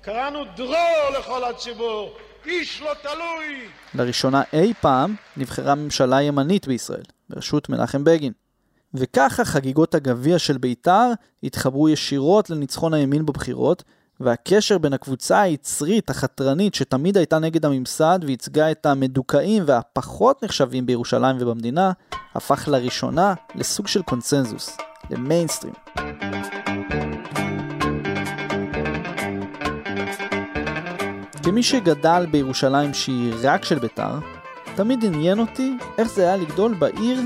[0.00, 3.68] קראנו דרור לכל הציבור, איש לא תלוי.
[3.94, 8.32] לראשונה אי פעם נבחרה ממשלה ימנית בישראל, בראשות מנחם בגין.
[8.94, 11.10] וככה חגיגות הגביע של בית"ר
[11.42, 13.82] התחברו ישירות לניצחון הימין בבחירות,
[14.24, 21.36] והקשר בין הקבוצה היצרית, החתרנית, שתמיד הייתה נגד הממסד וייצגה את המדוכאים והפחות נחשבים בירושלים
[21.40, 21.92] ובמדינה,
[22.34, 24.76] הפך לראשונה לסוג של קונצנזוס,
[25.10, 25.74] למיינסטרים.
[31.42, 34.18] כמי שגדל בירושלים שהיא רק של בית"ר,
[34.74, 37.20] תמיד עניין אותי איך זה היה לגדול בעיר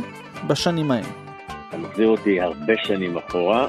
[0.47, 1.26] בשנים ההם.
[1.69, 3.69] אתה מחזיר אותי הרבה שנים אחורה,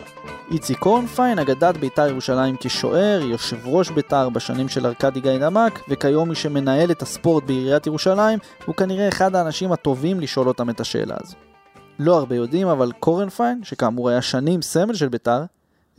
[0.52, 6.30] איציק קורנפיין, אגדת בית"ר ירושלים כשוער, יושב ראש בית"ר בשנים של ארכדי גיא דמק, וכיום
[6.30, 11.16] מי שמנהל את הספורט בעיריית ירושלים, הוא כנראה אחד האנשים הטובים לשאול אותם את השאלה
[11.24, 11.36] הזו.
[12.00, 15.42] לא הרבה יודעים, אבל קורנפיין, שכאמור היה שנים סמל של בית"ר,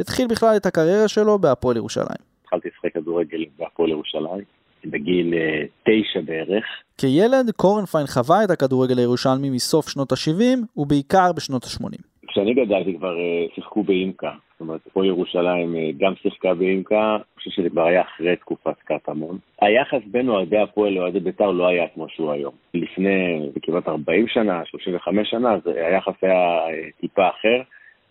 [0.00, 2.22] התחיל בכלל את הקריירה שלו בהפועל ירושלים.
[2.42, 6.64] התחלתי לשחק כדורגל בהפועל ירושלים, בגיל uh, תשע בערך.
[6.98, 12.02] כילד, קורנפיין חווה את הכדורגל הירושלמי מסוף שנות ה-70, ובעיקר בשנות ה-80.
[12.28, 17.22] כשאני גדלתי כבר uh, שיחקו באימקה, זאת אומרת, פה ירושלים uh, גם שיחקה באימקה, אני
[17.36, 19.38] חושב שזה כבר היה אחרי תקופת קטמון.
[19.60, 22.52] היחס בין אוהדי הפועל לאוהדי בית"ר לא היה כמו שהוא היום.
[22.74, 26.58] לפני כמעט 40 שנה, 35 שנה, היחס היה
[27.00, 27.62] טיפה אחר.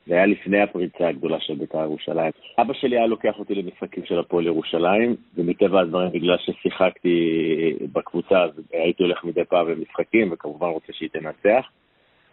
[0.07, 2.31] זה היה לפני הפריצה הגדולה של בית"ר ירושלים.
[2.61, 7.17] אבא שלי היה לוקח אותי למשחקים של הפועל ירושלים, ומטבע הדברים, בגלל ששיחקתי
[7.93, 11.65] בקבוצה, אז הייתי הולך מדי פעם למשחקים, וכמובן רוצה שהיא תנצח.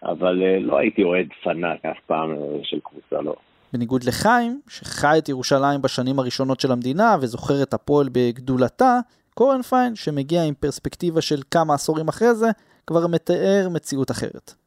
[0.03, 3.35] אבל אה, לא הייתי אוהד פנאט אף פעם אה, של קבוצה, לא.
[3.73, 8.99] בניגוד לחיים, שחי את ירושלים בשנים הראשונות של המדינה וזוכר את הפועל בגדולתה,
[9.35, 12.47] קורנפיין, שמגיע עם פרספקטיבה של כמה עשורים אחרי זה,
[12.87, 14.63] כבר מתאר מציאות אחרת.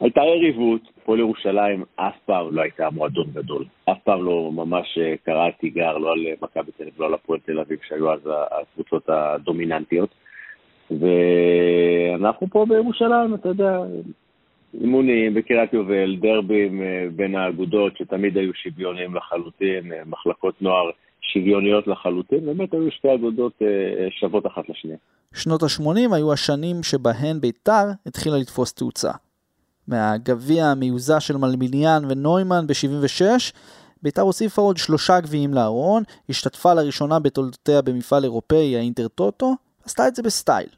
[0.00, 3.64] הייתה יריבות, הפועל ירושלים אף פעם לא הייתה מועדון גדול.
[3.84, 7.38] אף פעם לא ממש אה, קרא תיגר, לא על מכבי תל אביב, לא על הפועל
[7.46, 10.14] תל אביב, שהיו אז הקבוצות הדומיננטיות.
[10.90, 13.78] ואנחנו פה בירושלים, אתה יודע,
[14.74, 20.90] אימונים בקריית יובל, דרבים אה, בין האגודות שתמיד היו שוויוניים לחלוטין, אה, מחלקות נוער
[21.32, 23.66] שוויוניות לחלוטין, באמת היו שתי אגודות אה,
[24.10, 24.98] שוות אחת לשנייה.
[25.34, 29.10] שנות ה-80 היו השנים שבהן בית"ר התחילה לתפוס תאוצה.
[29.88, 33.22] מהגביע המיוזע של מלמיליאן ונוימן ב-76,
[34.02, 40.16] בית"ר הוסיפה עוד שלושה גביעים לארון, השתתפה לראשונה בתולדותיה במפעל אירופאי, האינטר טוטו, עשתה את
[40.16, 40.68] זה בסטייל.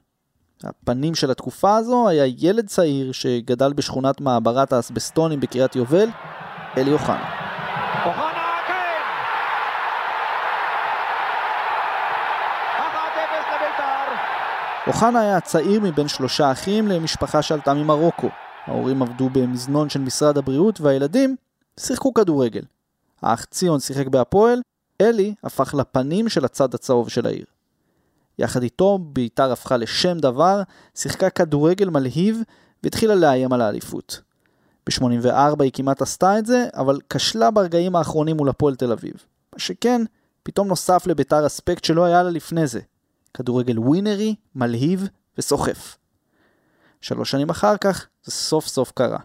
[0.64, 6.09] הפנים של התקופה הזו היה ילד צעיר שגדל בשכונת מעברת האסבסטונים בקריית יובל,
[6.77, 7.31] אלי אוחנה.
[8.68, 9.01] כן!
[14.87, 18.29] אוחנה היה הצעיר מבין שלושה אחים למשפחה שעלתה ממרוקו.
[18.70, 21.37] ההורים עבדו במזנון של משרד הבריאות והילדים
[21.80, 22.62] שיחקו כדורגל.
[23.22, 24.61] האח ציון שיחק בהפועל,
[25.00, 27.44] אלי הפך לפנים של הצד הצהוב של העיר.
[28.38, 30.62] יחד איתו בית"ר הפכה לשם דבר,
[30.94, 32.40] שיחקה כדורגל מלהיב
[32.83, 34.20] והתחילה לאיים על האליפות.
[34.87, 39.14] ב-84 היא כמעט עשתה את זה, אבל כשלה ברגעים האחרונים מול הפועל תל אביב.
[39.52, 40.02] מה שכן,
[40.42, 42.80] פתאום נוסף לבית"ר אספקט שלא היה לה לפני זה.
[43.35, 45.96] כדורגל ווינרי, מלהיב וסוחף.
[47.00, 49.18] שלוש שנים אחר כך, זה סוף סוף קרה.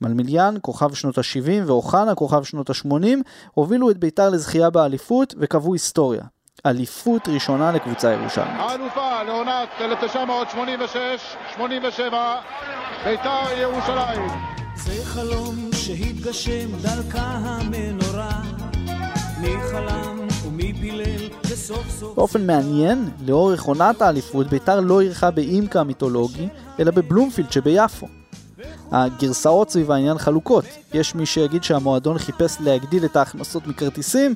[0.00, 3.06] מלמיליאן, כוכב שנות ה-70, ואוחנה, כוכב שנות ה-80,
[3.54, 6.22] הובילו את בית"ר לזכייה באליפות וקבעו היסטוריה.
[6.66, 8.52] אליפות ראשונה לקבוצה ירושלמית.
[8.58, 9.68] האלופה לעונת
[11.58, 11.60] 1986-87,
[13.04, 14.30] בית"ר ירושלים.
[14.76, 18.40] זה חלום שהתגשם דלקה המנורה,
[19.40, 20.27] מי חלם
[22.14, 26.48] באופן מעניין, לאורך עונת האליפות בית"ר לא אירחה באימקה המיתולוגי,
[26.80, 28.06] אלא בבלומפילד שביפו.
[28.92, 30.64] הגרסאות סביב העניין חלוקות.
[30.94, 34.34] יש מי שיגיד שהמועדון חיפש להגדיל את ההכנסות מכרטיסים,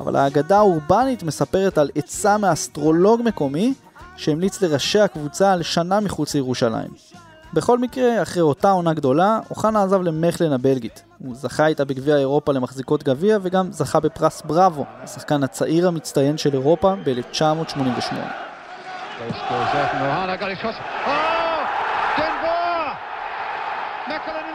[0.00, 3.74] אבל האגדה האורבנית מספרת על עצה מאסטרולוג מקומי
[4.16, 7.23] שהמליץ לראשי הקבוצה על שנה מחוץ לירושלים.
[7.54, 11.04] בכל מקרה, אחרי אותה עונה גדולה, אוחנה עזב למכלן הבלגית.
[11.18, 16.52] הוא זכה איתה בגביע אירופה למחזיקות גביע וגם זכה בפרס בראבו, השחקן הצעיר המצטיין של
[16.52, 18.14] אירופה ב-1988.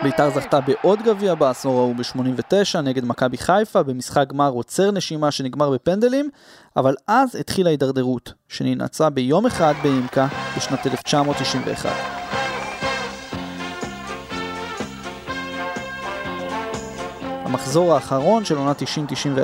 [0.03, 5.69] בית"ר זכתה בעוד גביע בעשור ההוא ב-89 נגד מכבי חיפה במשחק גמר עוצר נשימה שנגמר
[5.69, 6.29] בפנדלים,
[6.77, 12.38] אבל אז התחילה הידרדרות, שננעצה ביום אחד באימקה בשנת 1991.
[17.49, 18.71] המחזור האחרון של עונה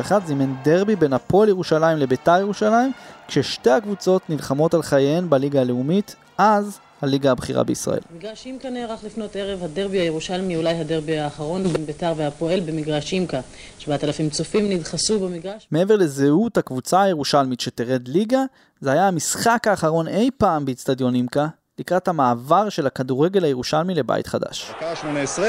[0.10, 2.92] 90-91 זימן דרבי בין הפועל ירושלים לביתר ירושלים,
[3.28, 8.00] כששתי הקבוצות נלחמות על חייהן בליגה הלאומית, אז הליגה הבכירה בישראל.
[8.16, 13.40] מגרש אימקה נערך לפנות ערב הדרבי הירושלמי, אולי הדרבי האחרון בין ביתר והפועל במגרש אימקה.
[13.80, 15.68] 7,000 צופים נדחסו במגרש.
[15.72, 18.44] מעבר לזהות הקבוצה הירושלמית שתרד ליגה,
[18.82, 21.48] זה היה המשחק האחרון אי פעם באיצטדיון אימקה,
[21.80, 24.72] לקראת המעבר של הכדורגל הירושלמי לבית חדש.
[24.78, 25.40] דקה ה-18,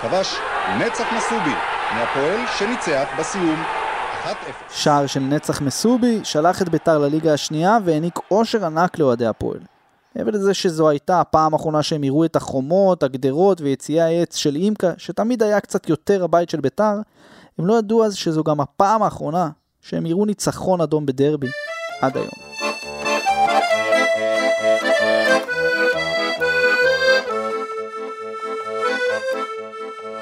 [0.00, 0.36] כבש
[0.78, 1.54] נצח מסובי
[1.94, 3.62] מהפועל שניצח בסיום
[4.24, 4.26] 1-0.
[4.70, 9.58] שער של נצח מסובי שלח את ביתר לליגה השנייה והעניק אושר ענק לאוהדי הפועל.
[10.16, 14.92] מעבר לזה שזו הייתה הפעם האחרונה שהם יראו את החומות, הגדרות ויציעי העץ של אימקה,
[14.96, 16.94] שתמיד היה קצת יותר הבית של ביתר,
[17.58, 19.48] הם לא ידעו אז שזו גם הפעם האחרונה
[19.80, 21.48] שהם יראו ניצחון אדום בדרבי
[22.00, 22.28] עד היום.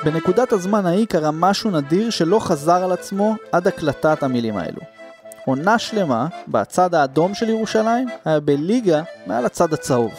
[0.05, 4.81] בנקודת הזמן ההיא קרה משהו נדיר שלא חזר על עצמו עד הקלטת המילים האלו.
[5.45, 10.13] עונה שלמה, בצד האדום של ירושלים, היה בליגה מעל הצד הצהוב.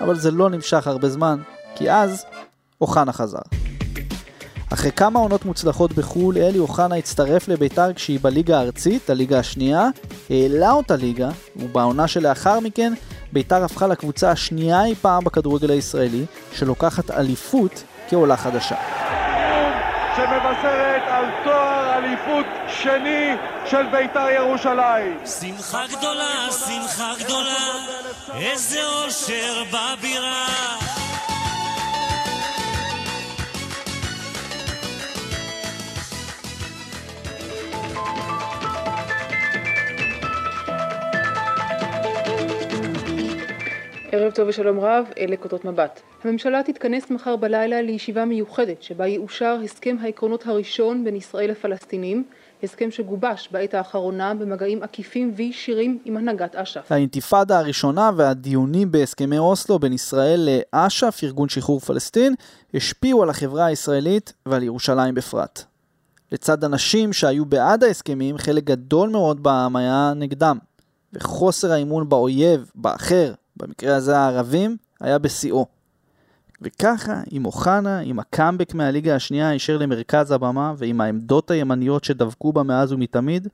[0.00, 1.38] אבל זה לא נמשך הרבה זמן,
[1.74, 2.24] כי אז
[2.80, 3.38] אוחנה חזר.
[4.72, 9.88] אחרי כמה עונות מוצלחות בחו"ל, אלי אוחנה הצטרף לביתר כשהיא בליגה הארצית, הליגה השנייה,
[10.30, 12.92] העלה אותה ליגה, ובעונה שלאחר מכן,
[13.32, 18.76] ביתר הפכה לקבוצה השנייה אי פעם בכדורגל הישראלי, שלוקחת אליפות כעולה חדשה.
[20.16, 25.18] שמבשרת על תואר אליפות שני של בית"ר ירושלים.
[25.40, 27.72] שמחה גדולה, שמחה גדולה,
[28.34, 30.99] איזה אושר בבירה.
[44.20, 46.00] ערב טוב ושלום רב, אלה כותרות מבט.
[46.24, 52.24] הממשלה תתכנס מחר בלילה לישיבה מיוחדת שבה יאושר הסכם העקרונות הראשון בין ישראל לפלסטינים,
[52.62, 56.92] הסכם שגובש בעת האחרונה במגעים עקיפים וישירים עם הנהגת אש"ף.
[56.92, 62.34] האינתיפאדה הראשונה והדיונים בהסכמי אוסלו בין ישראל לאש"ף, ארגון שחרור פלסטין,
[62.74, 65.64] השפיעו על החברה הישראלית ועל ירושלים בפרט.
[66.32, 70.58] לצד אנשים שהיו בעד ההסכמים, חלק גדול מאוד בעם היה נגדם.
[71.12, 75.66] וחוסר האמון באויב, באחר, במקרה הזה הערבים, היה בשיאו.
[76.62, 82.62] וככה, עם אוחנה, עם הקאמבק מהליגה השנייה הישר למרכז הבמה, ועם העמדות הימניות שדבקו בה
[82.62, 83.48] מאז ומתמיד,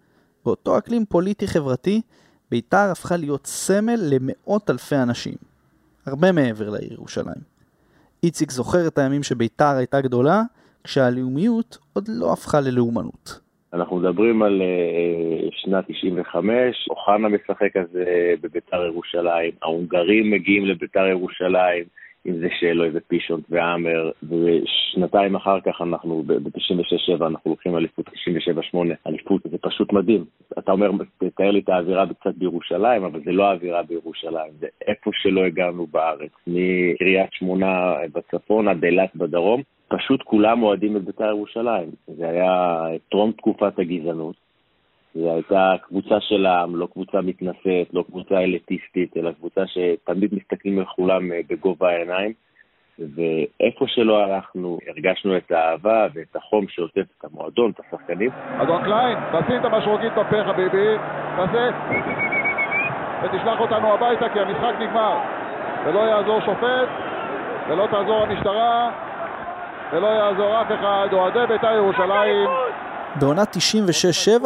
[0.44, 2.02] באותו אקלים פוליטי-חברתי,
[2.50, 5.34] בית"ר הפכה להיות סמל למאות אלפי אנשים.
[6.06, 7.56] הרבה מעבר לעיר ירושלים.
[8.22, 10.42] איציק זוכר את הימים שבית"ר הייתה גדולה,
[10.84, 13.45] כשהלאומיות עוד לא הפכה ללאומנות.
[13.72, 17.98] אנחנו מדברים על uh, שנת 95, אוחנה משחק אז
[18.40, 21.84] בביתר ירושלים, ההונגרים מגיעים לביתר ירושלים,
[22.26, 28.76] אם זה שלו, איזה פישונט ועמר, ושנתיים אחר כך אנחנו, ב-96-7 אנחנו לוקחים אליפות, 97-8,
[29.06, 30.24] אליפות, זה פשוט מדהים.
[30.58, 35.10] אתה אומר, תתאר לי את האווירה קצת בירושלים, אבל זה לא האווירה בירושלים, זה איפה
[35.14, 39.62] שלא הגענו בארץ, מקריית שמונה בצפון עד אילת בדרום.
[39.88, 41.90] פשוט כולם אוהדים את בית"ר ירושלים.
[42.06, 44.36] זה היה טרום תקופת הגזענות.
[45.14, 50.78] זו הייתה קבוצה של העם, לא קבוצה מתנשאת, לא קבוצה אליטיסטית, אלא קבוצה שתמיד מסתכלים
[50.78, 52.32] על כולם אה, בגובה העיניים.
[52.98, 58.30] ואיפה שלא הלכנו, הרגשנו את האהבה ואת החום שעוטף את המועדון, את השחקנים.
[58.62, 60.96] אדון קליין, תשים את המשרוקית בפה חביבי,
[61.36, 61.68] תעשה,
[63.22, 65.18] ותשלח אותנו הביתה כי המשחק נגמר.
[65.86, 66.88] ולא יעזור שופט,
[67.68, 68.90] ולא תעזור המשטרה,
[69.92, 72.48] ולא יעזור אף אחד, אוהדי בית"ר ירושלים
[73.20, 73.42] בעונה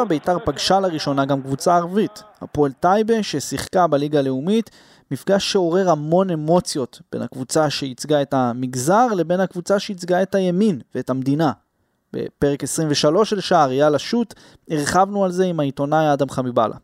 [0.00, 4.70] 96-7 בית"ר פגשה לראשונה גם קבוצה ערבית, הפועל טייבה ששיחקה בליגה הלאומית,
[5.10, 11.10] מפגש שעורר המון אמוציות בין הקבוצה שייצגה את המגזר לבין הקבוצה שייצגה את הימין ואת
[11.10, 11.52] המדינה.
[12.12, 14.34] בפרק 23 של שער יאללה שוט
[14.70, 16.76] הרחבנו על זה עם העיתונאי אדם חמיבאללה.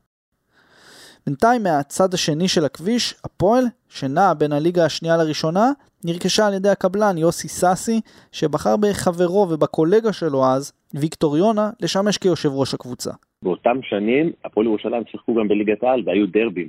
[1.26, 5.70] בינתיים מהצד השני של הכביש, הפועל, שנע בין הליגה השנייה לראשונה,
[6.06, 8.00] נרכשה על ידי הקבלן יוסי סאסי,
[8.32, 13.10] שבחר בחברו ובקולגה שלו אז, ויקטור יונה, לשמש כיושב ראש הקבוצה.
[13.42, 16.68] באותם שנים, הפועל ירושלים שיחקו גם בליגת העל והיו דרבים.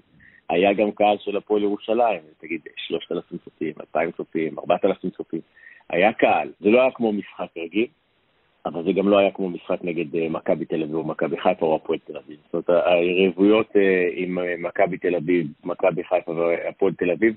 [0.50, 5.40] היה גם קהל של הפועל ירושלים, תגיד 3,000 צופים, 2,000 צופים, 4,000 צופים.
[5.90, 7.88] היה קהל, זה לא היה כמו משחק רגיל,
[8.66, 11.66] אבל זה גם לא היה כמו משחק נגד uh, מכבי תל אביב או מכבי חיפה
[11.66, 12.38] או הפועל תל אביב.
[12.46, 13.80] זאת אומרת, היריבויות uh,
[14.16, 17.36] עם uh, מכבי תל אביב, מכבי חיפה והפועל תל אביב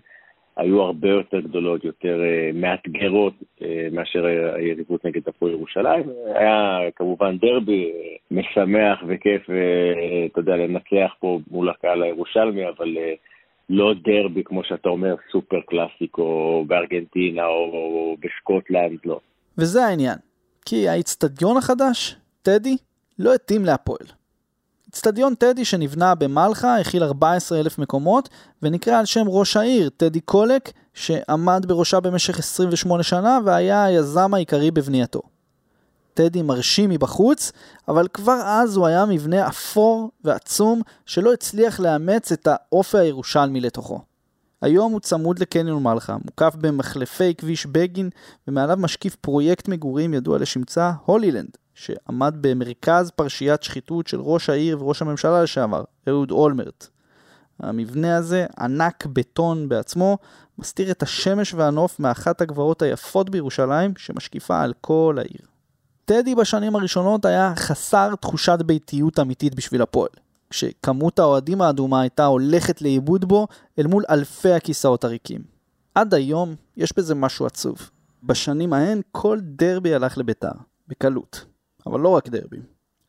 [0.57, 6.05] היו הרבה יותר גדולות, יותר uh, מאתגרות uh, מאשר היריבות נגד הפועל ירושלים.
[6.35, 9.43] היה כמובן דרבי uh, משמח וכיף,
[10.33, 12.97] אתה יודע, לנצח פה מול הקהל הירושלמי, אבל
[13.71, 19.21] לא דרבי, כמו שאתה אומר, סופר קלאסיק, או בארגנטינה, או בסקוטלנד, לא.
[19.59, 20.19] וזה העניין.
[20.67, 22.77] כי האיצטדיון החדש, טדי,
[23.19, 24.20] לא התאים להפועל.
[24.91, 28.29] אצטדיון טדי שנבנה במלחה הכיל 14,000 מקומות
[28.63, 34.71] ונקרא על שם ראש העיר, טדי קולק, שעמד בראשה במשך 28 שנה והיה היזם העיקרי
[34.71, 35.21] בבנייתו.
[36.15, 37.53] טדי מרשים מבחוץ,
[37.89, 44.01] אבל כבר אז הוא היה מבנה אפור ועצום שלא הצליח לאמץ את האופי הירושלמי לתוכו.
[44.63, 48.11] היום הוא צמוד לקניון מלחה, מוקף במחלפי כביש בגין,
[48.49, 51.51] ומעליו משקיף פרויקט מגורים ידוע לשמצה הולילנד,
[51.81, 56.89] שעמד במרכז פרשיית שחיתות של ראש העיר וראש הממשלה לשעבר, אהוד אולמרט.
[57.59, 60.19] המבנה הזה, ענק בטון בעצמו,
[60.59, 65.47] מסתיר את השמש והנוף מאחת הגבעות היפות בירושלים, שמשקיפה על כל העיר.
[66.05, 70.11] טדי בשנים הראשונות היה חסר תחושת ביתיות אמיתית בשביל הפועל.
[70.51, 73.47] כשכמות האוהדים האדומה הייתה הולכת לאיבוד בו
[73.79, 75.41] אל מול אלפי הכיסאות הריקים.
[75.95, 77.91] עד היום יש בזה משהו עצוב.
[78.23, 80.53] בשנים ההן כל דרבי הלך לביתר,
[80.89, 81.50] בקלות.
[81.87, 82.57] אבל לא רק דרבי.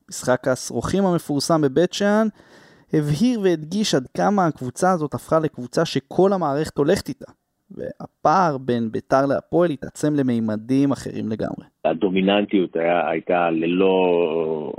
[0.09, 2.27] משחק הסרוכים המפורסם בבית שאן
[2.93, 7.31] הבהיר והדגיש עד כמה הקבוצה הזאת הפכה לקבוצה שכל המערכת הולכת איתה.
[7.71, 11.65] והפער בין ביתר להפועל התעצם למימדים אחרים לגמרי.
[11.85, 13.95] הדומיננטיות היה, הייתה ללא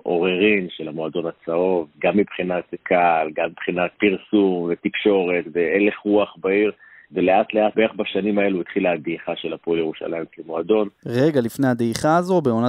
[0.03, 6.73] עוררין של המועדון הצהוב, גם מבחינת קהל, גם מבחינת פרסום ותקשורת והלך רוח בעיר.
[7.15, 10.89] ולאט לאט בערך בשנים האלו התחילה הדעיכה של הפועל ירושלים כמועדון.
[11.07, 12.69] רגע לפני הדעיכה הזו, בעונה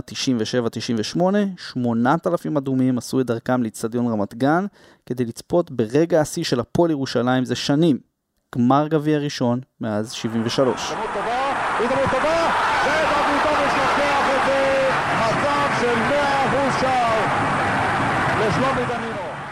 [1.17, 1.21] 97-98,
[1.58, 4.65] 8,000 אדומים עשו את דרכם לאצטדיון רמת גן
[5.06, 7.97] כדי לצפות ברגע השיא של הפועל ירושלים זה שנים,
[8.56, 10.93] גמר גביע ראשון מאז 73.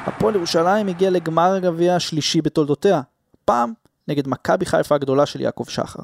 [0.06, 3.02] הפועל ירושלים הגיע לגמר הגביע השלישי בתולדותיה,
[3.46, 3.74] פעם
[4.08, 6.04] נגד מכבי חיפה הגדולה של יעקב שחר.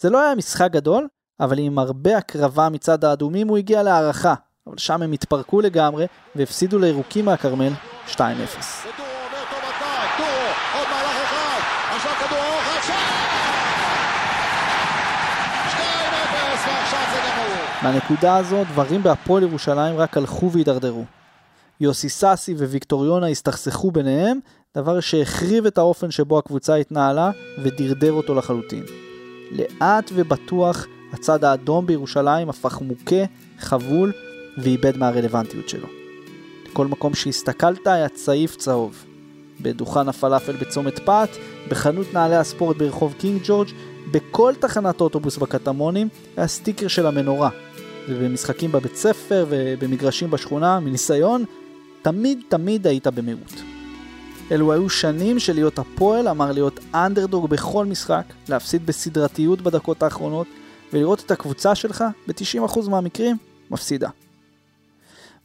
[0.00, 1.08] זה לא היה משחק גדול,
[1.40, 4.34] אבל עם הרבה הקרבה מצד האדומים הוא הגיע להערכה,
[4.66, 7.72] אבל שם הם התפרקו לגמרי והפסידו לירוקים מהכרמל
[8.08, 8.18] 2-0.
[17.82, 21.04] מהנקודה הזו דברים בהפועל ירושלים רק הלכו והידרדרו.
[21.80, 24.38] יוסי סאסי וויקטור יונה הסתכסכו ביניהם,
[24.76, 27.30] דבר שהחריב את האופן שבו הקבוצה התנהלה
[27.62, 28.82] ודרדר אותו לחלוטין.
[29.50, 33.24] לאט ובטוח הצד האדום בירושלים הפך מוכה,
[33.58, 34.12] חבול
[34.58, 35.86] ואיבד מהרלוונטיות שלו.
[36.70, 39.04] לכל מקום שהסתכלת היה צעיף צהוב.
[39.60, 41.28] בדוכן הפלאפל בצומת פת,
[41.68, 43.68] בחנות נעלי הספורט ברחוב קינג ג'ורג',
[44.10, 47.50] בכל תחנת אוטובוס בקטמונים היה סטיקר של המנורה.
[48.08, 51.44] ובמשחקים בבית ספר ובמגרשים בשכונה, מניסיון,
[52.02, 53.75] תמיד תמיד היית במיעוט.
[54.52, 60.46] אלו היו שנים של להיות הפועל אמר להיות אנדרדוג בכל משחק, להפסיד בסדרתיות בדקות האחרונות,
[60.92, 63.36] ולראות את הקבוצה שלך, ב-90% מהמקרים,
[63.70, 64.10] מפסידה.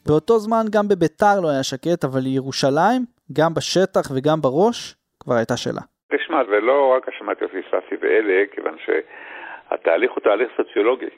[0.06, 3.00] באותו זמן גם בביתר לא היה שקט, אבל לירושלים,
[3.38, 4.78] גם בשטח וגם בראש,
[5.20, 5.82] כבר הייתה שלה.
[6.12, 11.12] תשמע, ולא רק אשמת יופי סאסי ואלה, כיוון שהתהליך הוא תהליך סוציולוגי,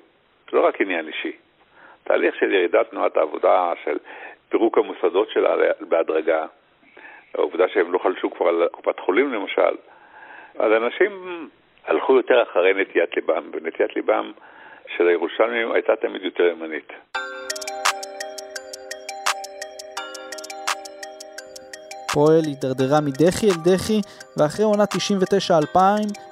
[0.50, 1.32] זה לא רק עניין אישי.
[2.04, 3.96] תהליך של ירידת תנועת העבודה, של
[4.48, 6.46] פירוק המוסדות שלה בהדרגה,
[7.34, 9.76] העובדה שהם לא חלשו כבר על קופת חולים למשל.
[10.58, 11.12] אז אנשים
[11.86, 14.32] הלכו יותר אחרי נטיית ליבם, ונטיית ליבם
[14.96, 16.92] של הירושלמים הייתה תמיד יותר ימנית.
[22.10, 24.00] הפועל הידרדרה מדחי אל דחי,
[24.36, 25.78] ואחרי עונה 99-2000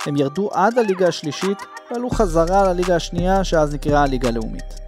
[0.07, 1.59] הם ירדו עד הליגה השלישית
[1.91, 4.82] ועלו חזרה לליגה השנייה, שאז נקראה הליגה הלאומית.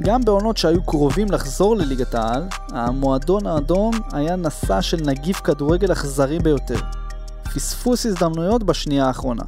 [0.00, 2.42] גם בעונות שהיו קרובים לחזור לליגת העל,
[2.72, 6.78] המועדון האדום היה נשא של נגיף כדורגל אכזרי ביותר.
[7.54, 9.42] פספוס הזדמנויות בשנייה האחרונה.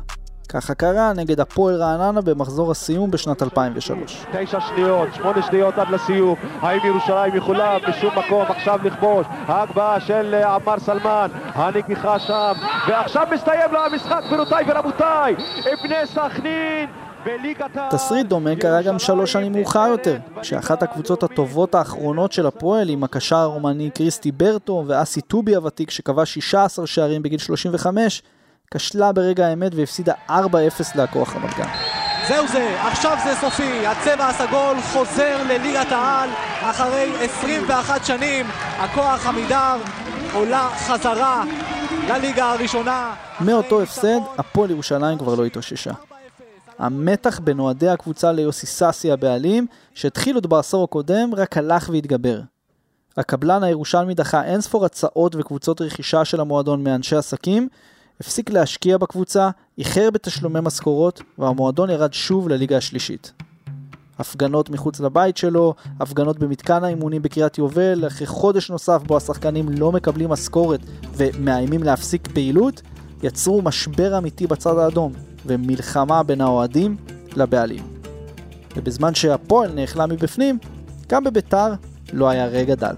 [0.49, 4.26] ככה קרה נגד הפועל רעננה במחזור הסיום בשנת 2003.
[4.32, 6.34] תשע שניות, שמונה שניות עד לסיום.
[6.61, 9.26] האם ירושלים יכולה בשום מקום עכשיו לכבוש?
[9.46, 12.53] ההגבהה של אה, עמר סלמן, הנגיחה שם,
[12.88, 15.34] ועכשיו מסתיים לו המשחק, גבירותיי ורבותיי!
[15.82, 17.07] בני סכנין!
[17.90, 23.04] תסריט דומה קרה גם שלוש שנים מאוחר יותר, כשאחת הקבוצות הטובות האחרונות של הפועל עם
[23.04, 28.22] הקשר הרומני קריסטי ברטו ואסי טובי הוותיק שכבש 16 שערים בגיל 35,
[28.70, 30.32] כשלה ברגע האמת והפסידה 4-0
[30.94, 31.68] להכוח רמת גן.
[32.28, 36.28] זהו זה, עכשיו זה סופי, הצבע הסגול חוזר לליגת העל
[36.62, 38.46] אחרי 21 שנים,
[38.78, 39.76] הכוח עמידר
[40.34, 41.44] עולה חזרה
[42.08, 43.14] לליגה הראשונה.
[43.40, 45.92] מאותו הפסד, הפועל ירושלים כבר לא התאוששה.
[46.78, 52.40] המתח בין אוהדי הקבוצה ליוסי סאסי הבעלים, שהתחיל עוד בעשור הקודם, רק הלך והתגבר.
[53.16, 57.68] הקבלן הירושלמי דחה אינספור הצעות וקבוצות רכישה של המועדון מאנשי עסקים,
[58.20, 63.32] הפסיק להשקיע בקבוצה, איחר בתשלומי משכורות, והמועדון ירד שוב לליגה השלישית.
[64.18, 69.92] הפגנות מחוץ לבית שלו, הפגנות במתקן האימונים בקריית יובל, אחרי חודש נוסף בו השחקנים לא
[69.92, 70.80] מקבלים משכורת
[71.14, 72.82] ומאיימים להפסיק פעילות,
[73.22, 75.12] יצרו משבר אמיתי בצד האדום,
[75.47, 76.97] ומלחמה בין האוהדים
[77.36, 77.82] לבעלים.
[78.76, 80.59] ובזמן שהפועל נאכלה מבפנים,
[81.09, 81.72] גם בביתר
[82.12, 82.95] לא היה רגע דל.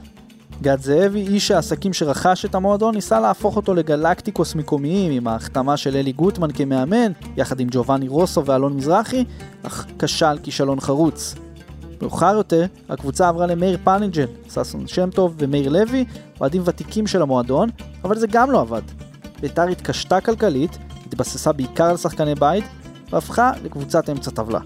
[0.63, 5.97] גד זאבי, איש העסקים שרכש את המועדון, ניסה להפוך אותו לגלקטיקוס מקומיים עם ההחתמה של
[5.97, 9.25] אלי גוטמן כמאמן, יחד עם ג'ובאני רוסו ואלון מזרחי,
[9.63, 11.35] אך כשל כישלון חרוץ.
[12.03, 16.05] מאוחר יותר, הקבוצה עברה למאיר פנינג'ל, ששון שם טוב ומאיר לוי,
[16.41, 17.69] אוהדים ותיקים של המועדון,
[18.05, 18.83] אבל זה גם לא עבד.
[19.41, 20.79] ביתר התקשתה כלכלית,
[21.13, 22.65] התבססה בעיקר על שחקני בית,
[23.11, 24.61] והפכה לקבוצת אמצע טבלה.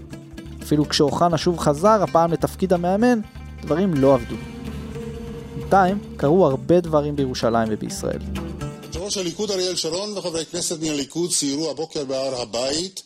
[0.63, 3.19] אפילו כשאוחנה שוב חזר, הפעם לתפקיד המאמן,
[3.61, 4.35] דברים לא עבדו.
[5.57, 8.19] בינתיים קרו הרבה דברים בירושלים ובישראל.
[8.97, 13.03] ראש הליכוד אריאל שרון וחברי כנסת מן הליכוד סיירו הבוקר בהר הבית.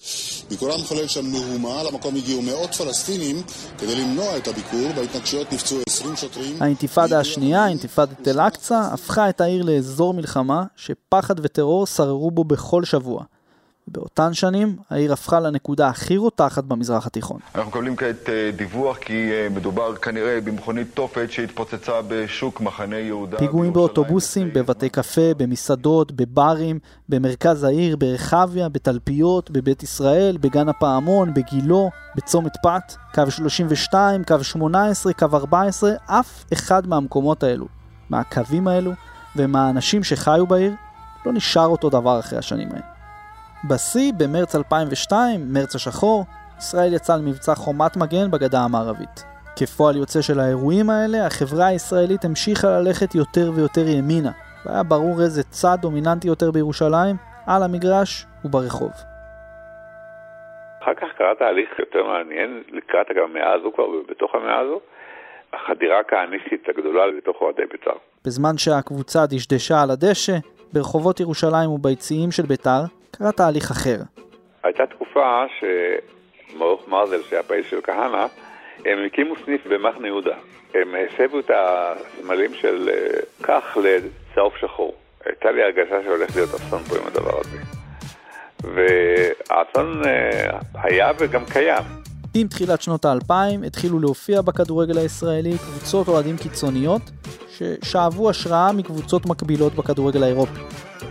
[0.50, 3.42] ביקורם חולל שם מהומה, למקום הגיעו מאות פלסטינים
[3.78, 4.92] כדי למנוע את הביקור.
[4.96, 6.62] בהתנגשויות נפצעו 20 שוטרים.
[6.62, 13.24] האינתיפאדה השנייה, אינתיפאדת אל-אקצא, הפכה את העיר לאזור מלחמה שפחד וטרור שררו בו בכל שבוע.
[13.92, 17.40] באותן שנים העיר הפכה לנקודה הכי רותחת במזרח התיכון.
[17.56, 23.38] אנחנו מקבלים כעת אה, דיווח כי אה, מדובר כנראה במכונית תופת שהתפוצצה בשוק מחנה יהודה.
[23.38, 26.80] פיגועים באוטובוסים, בבתי קפה, במסעדות, בברים,
[27.10, 35.14] במרכז העיר, ברחביה, בתלפיות, בבית ישראל, בגן הפעמון, בגילו, בצומת פת, קו 32, קו 18,
[35.14, 37.68] קו 14, אף אחד מהמקומות האלו,
[38.10, 38.92] מהקווים האלו
[39.36, 40.74] ומהאנשים שחיו בעיר,
[41.26, 42.99] לא נשאר אותו דבר אחרי השנים האלה.
[43.64, 46.26] בשיא, במרץ 2002, מרץ השחור,
[46.57, 49.24] ישראל יצאה למבצע חומת מגן בגדה המערבית.
[49.55, 54.32] כפועל יוצא של האירועים האלה, החברה הישראלית המשיכה ללכת יותר ויותר ימינה,
[54.66, 57.16] והיה ברור איזה צד דומיננטי יותר בירושלים,
[57.47, 58.91] על המגרש וברחוב.
[60.84, 64.80] אחר כך קרה תהליך יותר מעניין, לקראת גם המאה הזו כבר, בתוך המאה הזו,
[65.53, 67.97] החדירה הכהניסטית הגדולה לתוך אוהדי בית"ר.
[68.26, 70.38] בזמן שהקבוצה דשדשה על הדשא,
[70.74, 73.98] ברחובות ירושלים וביציעים של בית"ר, קרה תהליך אחר.
[74.64, 78.26] הייתה תקופה שמרוך מרזל, שהיה פעיל של כהנא,
[78.86, 80.36] הם הקימו סניף במחנה יהודה.
[80.74, 84.94] הם הסבו את הסמלים של אה, כך לצהוב שחור.
[85.26, 87.58] הייתה לי הרגשה שהולך להיות אסון פה עם הדבר הזה.
[88.64, 91.84] והאסון אה, היה וגם קיים.
[92.34, 97.02] עם תחילת שנות האלפיים התחילו להופיע בכדורגל הישראלי קבוצות אוהדים קיצוניות
[97.48, 100.62] ששאבו השראה מקבוצות מקבילות בכדורגל האירופי.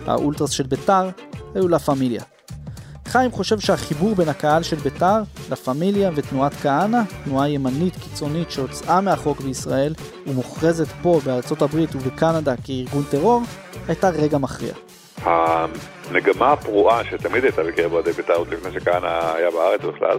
[0.07, 1.09] האולטרס של ביתר
[1.59, 2.23] היו לה פמיליה.
[3.07, 9.01] חיים חושב שהחיבור בין הקהל של ביתר, לה פמיליה ותנועת כהנא, תנועה ימנית קיצונית שהוצאה
[9.01, 9.95] מהחוק בישראל
[10.27, 13.43] ומוכרזת פה בארצות הברית ובקנדה כארגון טרור,
[13.89, 14.73] הייתה רגע מכריע.
[15.23, 20.19] המגמה הפרועה שתמיד הייתה בקרב אוהדי בית"ר עוד לפני שכהנא היה בארץ בכלל,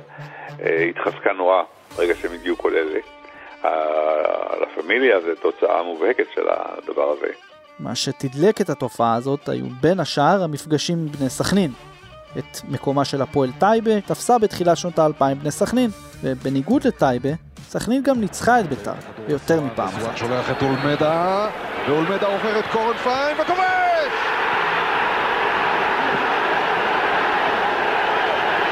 [0.61, 1.63] אה, התחזקה נורא
[1.97, 2.99] ברגע שהם הגיעו כל אלה.
[4.59, 7.48] לה פמיליה זה תוצאה מובהקת של הדבר הזה.
[7.79, 11.71] מה שתדלק את התופעה הזאת היו בין השאר המפגשים עם בני סכנין.
[12.37, 15.89] את מקומה של הפועל טייבה תפסה בתחילת שנות האלפיים בני סכנין,
[16.23, 17.29] ובניגוד לטייבה,
[17.69, 18.93] סכנין גם ניצחה את ביתר,
[19.27, 20.17] ביותר מפעם אחת.
[20.17, 21.49] שולח את אולמדה,
[21.87, 24.13] ואולמדה עובר את קורן פיין וכובש!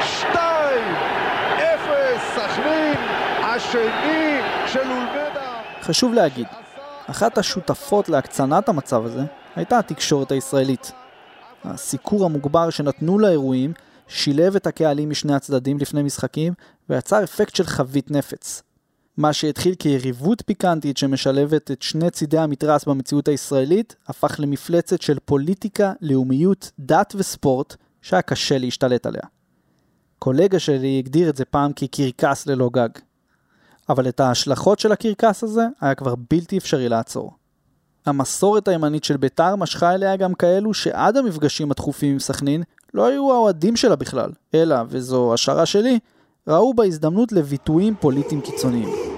[0.02, 0.94] שתיים!
[1.56, 2.22] אפס!
[2.34, 2.96] סכנין!
[3.42, 5.60] השני של אולמדה!
[5.82, 6.46] חשוב להגיד,
[7.10, 9.22] אחת השותפות להקצנת המצב הזה
[9.56, 10.92] הייתה התקשורת הישראלית.
[11.64, 13.72] הסיקור המוגבר שנתנו לאירועים
[14.08, 16.52] שילב את הקהלים משני הצדדים לפני משחקים
[16.88, 18.62] ויצר אפקט של חבית נפץ.
[19.16, 25.92] מה שהתחיל כיריבות פיקנטית שמשלבת את שני צידי המתרס במציאות הישראלית, הפך למפלצת של פוליטיקה,
[26.00, 29.22] לאומיות, דת וספורט, שהיה קשה להשתלט עליה.
[30.18, 32.88] קולגה שלי הגדיר את זה פעם כקרקס ללא גג.
[33.88, 37.32] אבל את ההשלכות של הקרקס הזה היה כבר בלתי אפשרי לעצור.
[38.06, 42.62] המסורת הימנית של בית"ר משכה אליה גם כאלו שעד המפגשים התכופים עם סכנין
[42.94, 45.98] לא היו האוהדים שלה בכלל, אלא, וזו השערה שלי,
[46.48, 49.17] ראו בה הזדמנות לביטויים פוליטיים קיצוניים.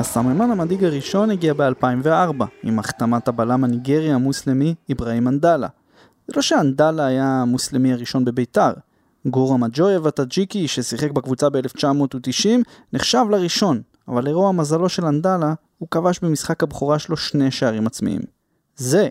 [0.00, 5.68] הסממן המדאיג הראשון הגיע ב-2004, עם החתמת הבלם הניגרי המוסלמי אברהים אנדלה.
[6.26, 8.72] זה לא שאנדלה היה המוסלמי הראשון בביתר.
[9.26, 12.48] גורה מג'ויב הטאג'יקי, ששיחק בקבוצה ב-1990,
[12.92, 18.20] נחשב לראשון, אבל לרוע מזלו של אנדלה, הוא כבש במשחק הבכורה שלו שני שערים עצמיים.
[18.76, 19.08] זה,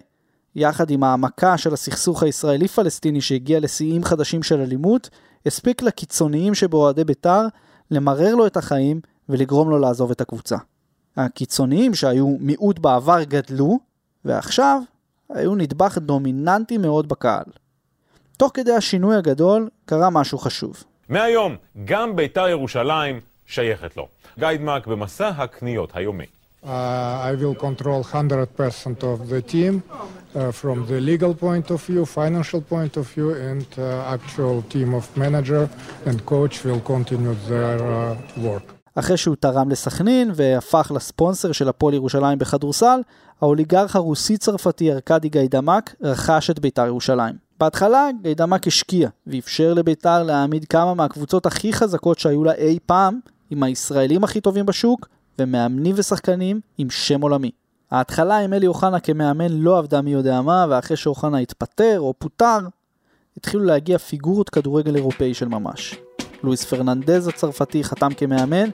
[0.55, 5.09] יחד עם העמקה של הסכסוך הישראלי-פלסטיני שהגיע לשיאים חדשים של אלימות,
[5.45, 7.47] הספיק לקיצוניים שבאוהדי בית"ר
[7.91, 10.57] למרר לו את החיים ולגרום לו לעזוב את הקבוצה.
[11.17, 13.79] הקיצוניים שהיו מיעוט בעבר גדלו,
[14.25, 14.81] ועכשיו
[15.29, 17.45] היו נדבך דומיננטי מאוד בקהל.
[18.37, 20.83] תוך כדי השינוי הגדול קרה משהו חשוב.
[21.09, 21.55] מהיום,
[21.85, 24.07] גם בית"ר ירושלים שייכת לו.
[24.39, 26.25] גיידמק במסע הקניות היומי.
[26.63, 29.83] Uh, I will control 100% of the team
[30.35, 34.93] uh, from the legal point of view, financial point of view, and uh, actual team
[34.93, 35.69] of manager
[36.07, 38.76] and coach will continue their uh, work.
[38.99, 42.99] אחרי שהוא תרם לסכנין והפך לספונסר של הפועל ירושלים בכדורסל,
[43.41, 47.35] האוליגרך הרוסי-צרפתי ארכדי גיידמק רכש את בית"ר ירושלים.
[47.59, 53.19] בהתחלה גיידמק השקיע ואפשר לבית"ר להעמיד כמה מהקבוצות הכי חזקות שהיו לה אי פעם,
[53.49, 55.07] עם הישראלים הכי טובים בשוק,
[55.39, 57.51] ומאמנים ושחקנים עם שם עולמי.
[57.91, 62.59] ההתחלה עם אלי אוחנה כמאמן לא עבדה מי יודע מה, ואחרי שאוחנה התפטר או פוטר,
[63.37, 65.95] התחילו להגיע פיגורות כדורגל אירופאי של ממש.
[66.43, 68.69] לואיס פרננדז הצרפתי חתם כמאמן,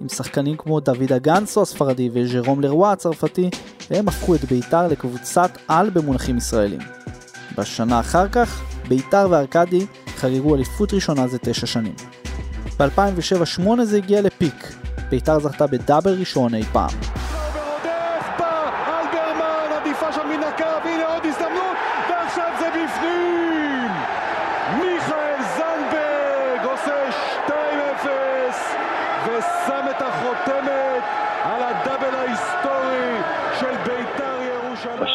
[0.00, 3.50] עם שחקנים כמו דוד אגנסו הספרדי וז'רום לרווה הצרפתי,
[3.90, 6.80] והם הפכו את בית"ר לקבוצת על במונחים ישראלים.
[7.58, 9.86] בשנה אחר כך, בית"ר וארקדי
[10.16, 11.94] חגגו אליפות ראשונה זה תשע שנים.
[12.78, 14.74] ב-2007-2008 זה הגיע לפיק,
[15.10, 17.25] בית"ר זכתה בדאבל ראשון אי פעם.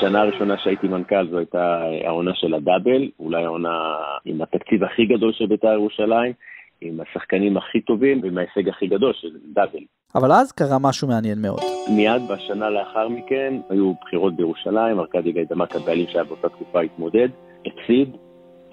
[0.02, 3.95] בשנה הראשונה שהייתי מנכ"ל זו הייתה העונה של הדאבל, אולי העונה
[4.26, 6.34] עם התקציב הכי גדול של בית"ר ירושלים,
[6.82, 9.80] עם השחקנים הכי טובים ועם ההישג הכי גדול של דאבל.
[10.16, 11.60] אבל אז קרה משהו מעניין מאוד.
[11.95, 17.30] מיד בשנה לאחר מכן היו בחירות בירושלים, ארכדי גיידמק הבעלים שהיה באותה תקופה התמודד,
[17.66, 18.10] הפסיד,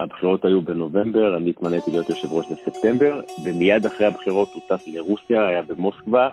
[0.01, 5.49] הבחירות היו בנובמבר, אני התמניתי להיות יושב ראש בספטמבר, ומיד אחרי הבחירות הוא טס לרוסיה,
[5.49, 6.29] היה במוסקבה,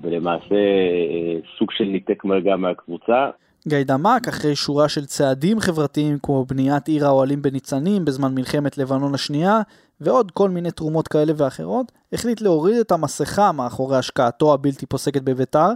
[0.00, 3.30] ולמעשה אה, סוג של ניתק מרגע מהקבוצה.
[3.68, 9.56] גיידמק, אחרי שורה של צעדים חברתיים כמו בניית עיר האוהלים בניצנים בזמן מלחמת לבנון השנייה,
[10.00, 15.70] ועוד כל מיני תרומות כאלה ואחרות, החליט להוריד את המסכה מאחורי השקעתו הבלתי פוסקת בביתר,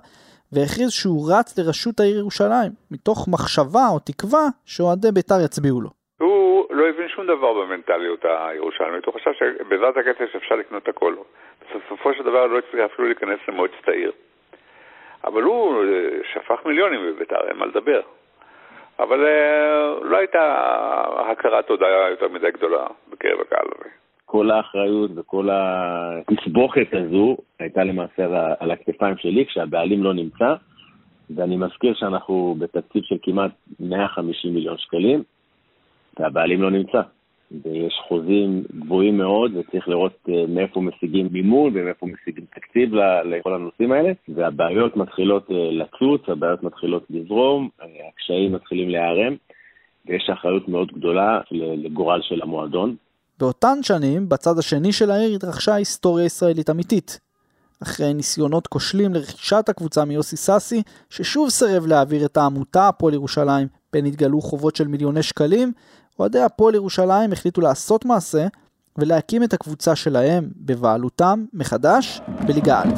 [0.52, 5.90] והכריז שהוא רץ לראשות העיר ירושלים, מתוך מחשבה או תקווה שאוהדי ביתר יצביעו לו.
[6.20, 11.14] הוא לא הבין שום דבר במנטליות הירושלמית, הוא חשב שבעזרת הכסף אפשר לקנות הכל.
[11.60, 14.12] בסופו של דבר לא הצליח אפילו להיכנס למועצת העיר.
[15.24, 18.00] אבל הוא אה, שפך מיליונים בביתר, אין מה לדבר.
[18.98, 20.54] אבל אה, לא הייתה
[21.30, 23.88] הכרת תודה יותר מדי גדולה בקרב הקהל הזה.
[24.26, 30.54] כל האחריות וכל התסבוכת הזו הייתה למעשה על הכתפיים שלי כשהבעלים לא נמצא,
[31.36, 33.50] ואני מזכיר שאנחנו בתקציב של כמעט
[33.80, 35.22] 150 מיליון שקלים,
[36.18, 37.00] והבעלים לא נמצא.
[37.64, 42.94] ויש חוזים גבוהים מאוד, וצריך לראות אה, מאיפה משיגים מימון ומאיפה משיגים תקציב
[43.24, 49.34] לכל הנושאים האלה, והבעיות מתחילות אה, לצוץ, הבעיות מתחילות לזרום, אה, הקשיים מתחילים להיערם,
[50.06, 51.40] ויש אחריות מאוד גדולה
[51.76, 52.96] לגורל של המועדון.
[53.38, 57.20] באותן שנים, בצד השני של העיר התרחשה היסטוריה ישראלית אמיתית.
[57.82, 64.06] אחרי ניסיונות כושלים לרכישת הקבוצה מיוסי סאסי, ששוב סירב להעביר את העמותה הפועל ירושלים, בין
[64.06, 65.72] התגלו חובות של מיליוני שקלים,
[66.18, 68.46] אוהדי הפועל ירושלים החליטו לעשות מעשה
[68.98, 72.94] ולהקים את הקבוצה שלהם בבעלותם מחדש בליגה א'.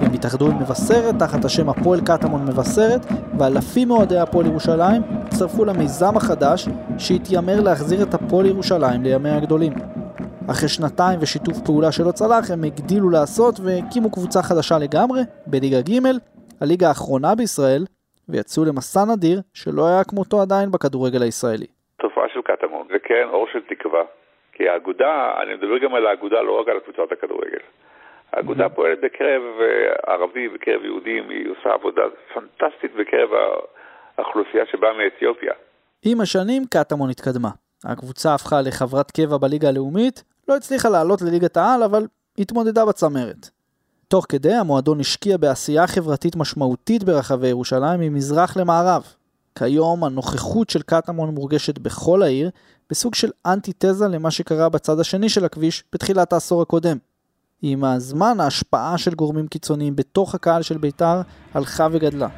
[0.00, 3.06] הם התאחדו עם מבשרת תחת השם הפועל קטמון מבשרת
[3.38, 6.68] ואלפים מאוהדי הפועל ירושלים הצטרפו למיזם החדש
[6.98, 9.72] שהתיימר להחזיר את הפועל ירושלים לימיה הגדולים.
[10.46, 15.98] אחרי שנתיים ושיתוף פעולה שלא צלח הם הגדילו לעשות והקימו קבוצה חדשה לגמרי בליגה ג'
[16.60, 17.84] הליגה האחרונה בישראל,
[18.32, 21.66] ויצאו למסע נדיר שלא היה כמותו עדיין בכדורגל הישראלי.
[21.96, 24.04] תופעה של קטמון, זה קרן אור של תקווה.
[24.52, 27.64] כי האגודה, אני מדבר גם על האגודה, לא רק על קבוצת הכדורגל.
[28.32, 32.02] האגודה פועלת בקרב אה, ערבי, בקרב יהודים, היא עושה עבודה
[32.34, 33.30] פנטסטית בקרב
[34.18, 35.52] האוכלוסייה שבאה מאתיופיה.
[36.04, 37.48] עם השנים קטמון התקדמה.
[37.84, 42.02] הקבוצה הפכה לחברת קבע בליגה הלאומית, לא הצליחה לעלות לליגת העל, אבל
[42.38, 43.61] התמודדה בצמרת.
[44.12, 49.02] תוך כדי המועדון השקיע בעשייה חברתית משמעותית ברחבי ירושלים ממזרח למערב.
[49.58, 52.50] כיום הנוכחות של קטמון מורגשת בכל העיר,
[52.90, 56.96] בסוג של אנטיתזה למה שקרה בצד השני של הכביש בתחילת העשור הקודם.
[57.62, 61.20] עם הזמן ההשפעה של גורמים קיצוניים בתוך הקהל של בית"ר
[61.54, 62.28] הלכה וגדלה.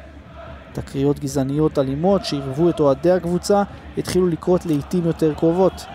[0.73, 3.63] תקריות גזעניות אלימות שעירבו את אוהדי הקבוצה
[3.97, 5.85] התחילו לקרות לעיתים יותר קרובות.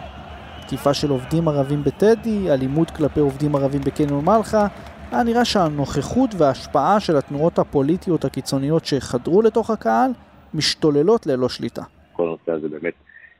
[0.66, 4.66] תקיפה של עובדים ערבים בטדי, אלימות כלפי עובדים ערבים בקניון מלחה,
[5.12, 10.10] היה נראה שהנוכחות וההשפעה של התנועות הפוליטיות הקיצוניות שחדרו לתוך הקהל
[10.54, 11.82] משתוללות ללא שליטה.
[12.12, 12.94] כל הנושא הזה באמת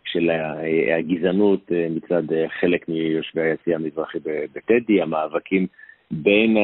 [0.05, 0.31] של
[0.99, 4.19] הגזענות אה, מצד אה, חלק מיושבי היציע המזרחי
[4.55, 5.67] בטדי, המאבקים
[6.11, 6.57] בין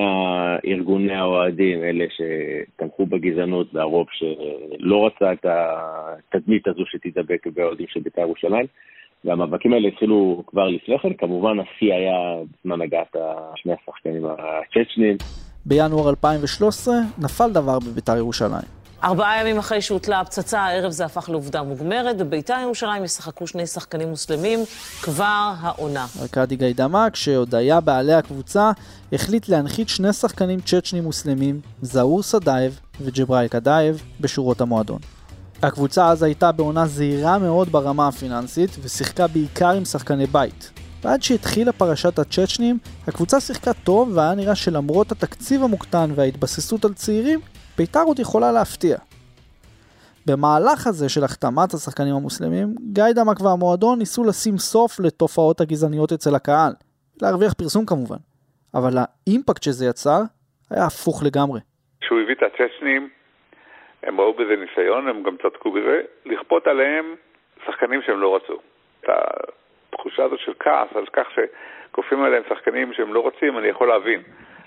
[0.67, 8.21] ארגוני האוהדים, אלה שתמכו בגזענות והרוב שלא רצה את התדמית הזו שתידבק באוהדים של בית"ר
[8.21, 8.67] ירושלים.
[9.25, 12.17] והמאבקים האלה התחילו כבר לפני כן, כמובן השיא היה
[12.61, 13.17] בזמן הגעת
[13.57, 15.17] שני השחקנים הצ'צ'נים.
[15.67, 18.77] בינואר 2013 נפל דבר בבית"ר ירושלים.
[19.05, 22.17] ארבעה ימים אחרי שהוטלה הפצצה, הערב זה הפך לעובדה מוגמרת.
[22.17, 24.59] בביתר ירושלים ישחקו שני שחקנים מוסלמים
[25.03, 26.07] כבר העונה.
[26.23, 28.71] ארכדי גיידמק, שעוד היה בעלי הקבוצה,
[29.13, 35.16] החליט להנחית שני שחקנים צ'צ'נים מוסלמים, זהור סדאייב וג'ברייל קדאייב, בשורות המועדון.
[35.63, 40.71] הקבוצה אז הייתה בעונה זהירה מאוד ברמה הפיננסית, ושיחקה בעיקר עם שחקני בית.
[41.05, 42.79] ועד שהתחילה פרשת הצ'צ'נים,
[43.09, 47.41] הקבוצה שיחקה טוב והיה נראה שלמרות התקציב המוקטן וההתבססות על צעירים,
[47.79, 48.97] ביתר עוד יכולה להפתיע.
[50.27, 56.35] במהלך הזה של החתמת השחקנים המוסלמים, גיא דמק והמועדון ניסו לשים סוף לתופעות הגזעניות אצל
[56.35, 56.73] הקהל.
[57.23, 58.17] להרוויח פרסום כמובן.
[58.75, 60.21] אבל האימפקט שזה יצר
[60.71, 61.61] היה הפוך לגמרי.
[62.01, 63.09] כשהוא הביא את הצ'צ'נים,
[64.07, 67.15] הם ראו בזה ניסיון, הם גם צדקו בזה, לכפות עליהם
[67.67, 68.59] שחקנים שהם לא רצו.
[69.01, 69.09] את
[69.93, 74.23] התחושה הזאת של כעס על כך שכופים עליהם שחקנים שהם לא רוצים, אני יכול להבין.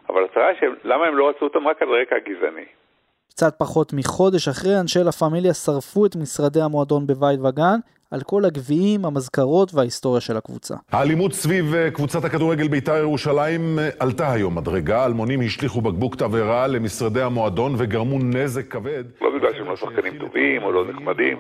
[0.10, 2.66] אבל הצרה היא למה הם לא רצו אותם רק על רקע גזעני.
[3.30, 7.80] קצת פחות מחודש אחרי, אנשי לה פמיליה שרפו את משרדי המועדון בבית וגן,
[8.12, 10.76] על כל הגביעים, המזכרות וההיסטוריה של הקבוצה.
[10.92, 15.06] האלימות סביב אה, קבוצת הכדורגל בית"ר ירושלים אה, עלתה היום מדרגה.
[15.06, 19.04] אלמונים השליכו בקבוק תבערה למשרדי המועדון וגרמו נזק כבד.
[19.22, 21.38] לא בגלל שהם לא שחקנים טובים או לא נחמדים.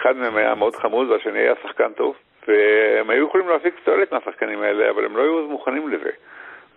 [0.00, 2.14] אחד מהם היה מאוד חמוד והשני היה שחקן טוב.
[2.48, 6.10] והם היו יכולים להפיק תועלת מהשחקנים האלה, אבל הם לא היו מוכנים לזה.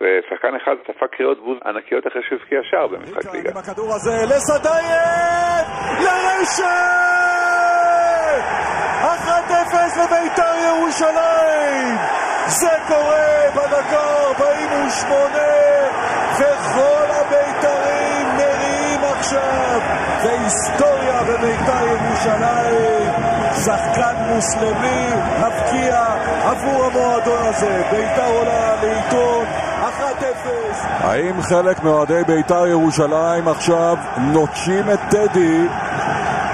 [0.01, 3.49] ושחקן אחד ספג קריאות בוז ענקיות אחרי שהוא הבקיע שער במשחק ליגה.
[3.51, 5.65] עם הכדור הזה לסדייב!
[6.03, 6.65] לרשת!
[9.01, 11.95] 1-0 לביתר ירושלים!
[12.47, 15.27] זה קורה בדקה 48
[16.39, 19.79] וכל הבית"רים נראים עכשיו
[20.23, 23.11] והיסטוריה בביתר ירושלים
[23.65, 25.07] שחקן מוסלמי
[25.39, 26.05] מבקיע
[26.43, 29.70] עבור המועדון הזה ביתר עולה לעיתון 1-0.
[30.81, 35.67] האם חלק מאוהדי בית"ר ירושלים עכשיו נוטשים את טדי?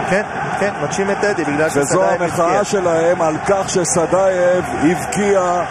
[0.10, 0.24] כן,
[0.60, 2.34] כן, נוטשים את טדי בגלל שסדאייב הבקיע.
[2.34, 5.64] וזו המחאה שלהם על כך שסדאייב הבקיע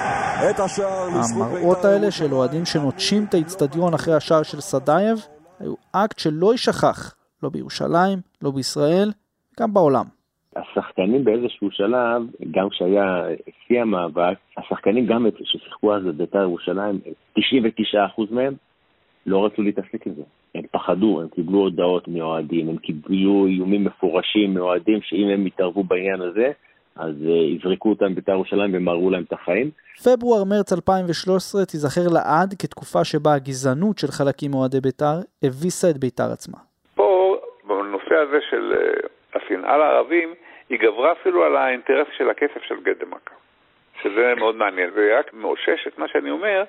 [0.51, 5.27] את השער המראות האלה של אוהדים שנוטשים את האיצטדיון אחרי השער של סדאייב
[5.61, 9.13] היו אקט שלא יישכח, לא בירושלים, לא בישראל,
[9.61, 10.16] גם בעולם.
[10.57, 13.25] השחקנים באיזשהו שלב, גם כשהיה
[13.67, 17.01] שיא המאבק, השחקנים גם ששיחקו אז בבית"ר ירושלים,
[17.39, 17.43] 99%
[18.31, 18.55] מהם
[19.27, 20.23] לא רצו להתעסק עם זה.
[20.55, 26.21] הם פחדו, הם קיבלו הודעות מאוהדים, הם קיבלו איומים מפורשים מאוהדים שאם הם יתערבו בעניין
[26.21, 26.53] הזה,
[26.97, 29.71] אז uh, יזרקו אותם בבית"ר ירושלים ומררו להם את החיים.
[30.05, 36.59] פברואר-מרץ 2013 תיזכר לעד כתקופה שבה הגזענות של חלקים מאוהדי בית"ר הביסה את בית"ר עצמה.
[36.95, 37.37] פה,
[37.69, 40.29] בנושא הזה של uh, השנאה לערבים,
[40.71, 43.31] היא גברה אפילו על האינטרס של הכסף של גדמק,
[44.03, 46.65] שזה מאוד מעניין, זה רק מאושש את מה שאני אומר,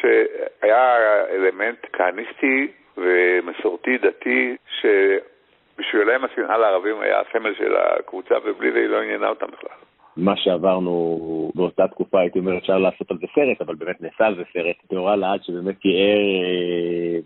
[0.00, 0.96] שהיה
[1.30, 9.02] אלמנט כהניסטי ומסורתי דתי, שבשבילם השנאה לערבים היה הסמל של הקבוצה, ובלי זה היא לא
[9.02, 9.76] עניינה אותם בכלל.
[10.16, 11.18] מה שעברנו
[11.54, 14.76] באותה תקופה, הייתי אומר, אפשר לעשות על זה סרט, אבל באמת נעשה על זה סרט.
[14.88, 17.18] תאורה לעד שבאמת תיאר אה,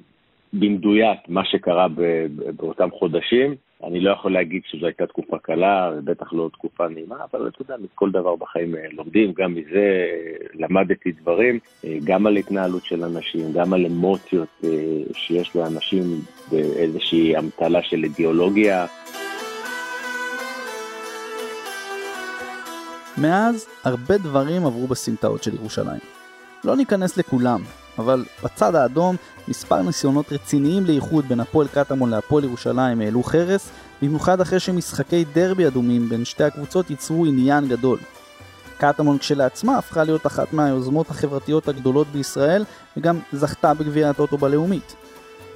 [0.53, 1.87] במדויק מה שקרה
[2.57, 3.55] באותם חודשים.
[3.85, 7.75] אני לא יכול להגיד שזו הייתה תקופה קלה, ובטח לא תקופה נעימה, אבל אתה יודע,
[7.85, 13.05] מכל דבר בחיים אה, לומדים, גם מזה אה, למדתי דברים, אה, גם על התנהלות של
[13.05, 14.65] אנשים, גם על אמוציות
[15.13, 16.03] שיש לאנשים
[16.51, 18.87] באיזושהי אמתלה של אידיאולוגיה.
[23.19, 26.01] מאז, הרבה דברים עברו בסמטאות של ירושלים.
[26.65, 27.61] לא ניכנס לכולם,
[27.99, 29.17] אבל בצד האדום
[29.49, 33.71] מספר ניסיונות רציניים לאיחוד בין הפועל קטמון להפועל ירושלים העלו חרס,
[34.03, 37.99] במיוחד אחרי שמשחקי דרבי אדומים בין שתי הקבוצות ייצרו עניין גדול.
[38.79, 42.65] קטמון כשלעצמה הפכה להיות אחת מהיוזמות החברתיות הגדולות בישראל
[42.97, 44.95] וגם זכתה בגביע הטוטו בלאומית.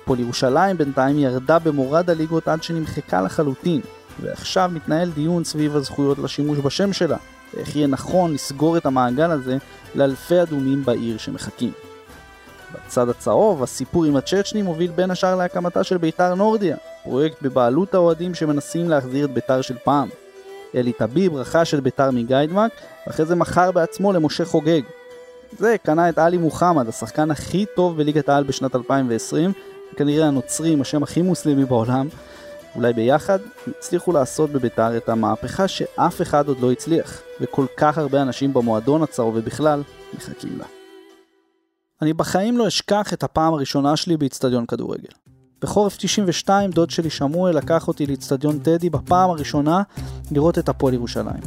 [0.02, 3.80] הפועל ירושלים בינתיים ירדה במורד הליגות עד שנמחקה לחלוטין,
[4.20, 7.16] ועכשיו מתנהל דיון סביב הזכויות לשימוש בשם שלה,
[7.54, 9.56] ואיך יהיה נכון לסגור את המעגל הזה
[9.94, 11.85] לאלפי אדומים בעיר שמחכים.
[12.74, 18.34] בצד הצהוב, הסיפור עם הצ'צ'נים מוביל בין השאר להקמתה של ביתר נורדיה, פרויקט בבעלות האוהדים
[18.34, 20.08] שמנסים להחזיר את ביתר של פעם.
[20.74, 22.72] אלי טביב רכש את ביתר מגיידמק,
[23.06, 24.80] ואחרי זה מכר בעצמו למשה חוגג.
[25.58, 29.52] זה קנה את עלי מוחמד, השחקן הכי טוב בליגת העל בשנת 2020,
[29.92, 32.08] וכנראה הנוצרי עם השם הכי מוסלמי בעולם.
[32.76, 33.38] אולי ביחד
[33.68, 39.02] הצליחו לעשות בביתר את המהפכה שאף אחד עוד לא הצליח, וכל כך הרבה אנשים במועדון
[39.02, 39.82] הצהוב ובכלל
[40.14, 40.75] מחכים לה.
[42.02, 45.08] אני בחיים לא אשכח את הפעם הראשונה שלי באיצטדיון כדורגל.
[45.62, 49.82] בחורף 92 דוד שלי שמואל לקח אותי לאיצטדיון טדי בפעם הראשונה
[50.30, 51.40] לראות את הפועל ירושלים.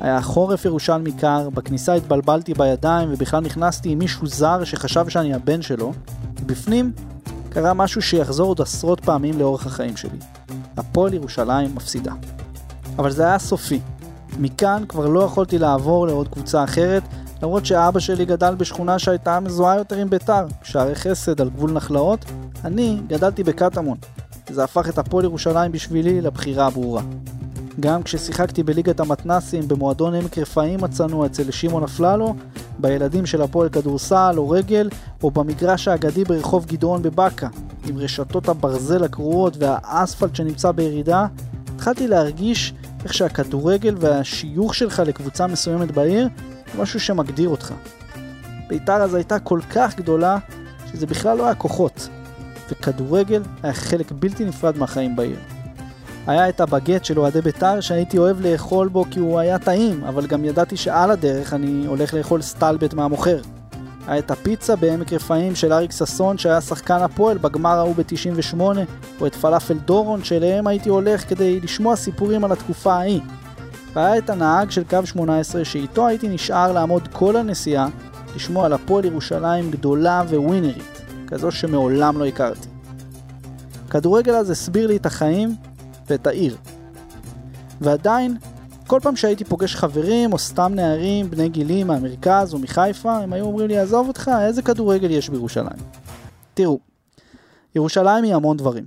[0.00, 5.62] היה חורף ירושלמי קר, בכניסה התבלבלתי בידיים ובכלל נכנסתי עם מישהו זר שחשב שאני הבן
[5.62, 5.92] שלו,
[6.40, 6.92] ובפנים
[7.48, 10.18] קרה משהו שיחזור עוד עשרות פעמים לאורך החיים שלי.
[10.76, 12.12] הפועל ירושלים מפסידה.
[12.98, 13.80] אבל זה היה סופי.
[14.38, 17.02] מכאן כבר לא יכולתי לעבור לעוד קבוצה אחרת,
[17.42, 22.24] למרות שאבא שלי גדל בשכונה שהייתה מזוהה יותר עם ביתר, שערי חסד על גבול נחלאות,
[22.64, 23.98] אני גדלתי בקטמון.
[24.50, 27.02] זה הפך את הפועל ירושלים בשבילי לבחירה הברורה.
[27.80, 32.34] גם כששיחקתי בליגת המתנסים במועדון עמק רפאים הצנוע אצל שמעון אפללו,
[32.78, 34.88] בילדים של הפועל כדורסל או רגל,
[35.22, 37.48] או במגרש האגדי ברחוב גדעון בבאקה,
[37.88, 41.26] עם רשתות הברזל הקרועות והאספלט שנמצא בירידה,
[41.74, 42.74] התחלתי להרגיש
[43.04, 46.28] איך שהכדורגל והשיוך שלך לקבוצה מסוימת בעיר
[46.78, 47.74] משהו שמגדיר אותך.
[48.68, 50.38] ביתר אז הייתה כל כך גדולה,
[50.92, 52.08] שזה בכלל לא היה כוחות,
[52.70, 55.38] וכדורגל היה חלק בלתי נפרד מהחיים בעיר.
[56.26, 60.26] היה את הבגט של אוהדי ביתר שהייתי אוהב לאכול בו כי הוא היה טעים, אבל
[60.26, 63.40] גם ידעתי שעל הדרך אני הולך לאכול סטלבט מהמוכר.
[64.06, 68.60] היה את הפיצה בעמק רפאים של אריק ששון שהיה שחקן הפועל בגמר ההוא ב-98,
[69.20, 73.20] או את פלאפל דורון שאליהם הייתי הולך כדי לשמוע סיפורים על התקופה ההיא.
[73.94, 77.88] והיה את הנהג של קו 18 שאיתו הייתי נשאר לעמוד כל הנסיעה
[78.36, 82.68] לשמוע על הפועל ירושלים גדולה וווינרית, כזו שמעולם לא הכרתי.
[83.90, 85.56] כדורגל אז הסביר לי את החיים
[86.06, 86.56] ואת העיר.
[87.80, 88.36] ועדיין,
[88.86, 93.44] כל פעם שהייתי פוגש חברים או סתם נערים בני גילי מהמרכז או מחיפה, הם היו
[93.44, 95.78] אומרים לי, עזוב אותך, איזה כדורגל יש בירושלים?
[96.54, 96.78] תראו,
[97.74, 98.86] ירושלים היא המון דברים.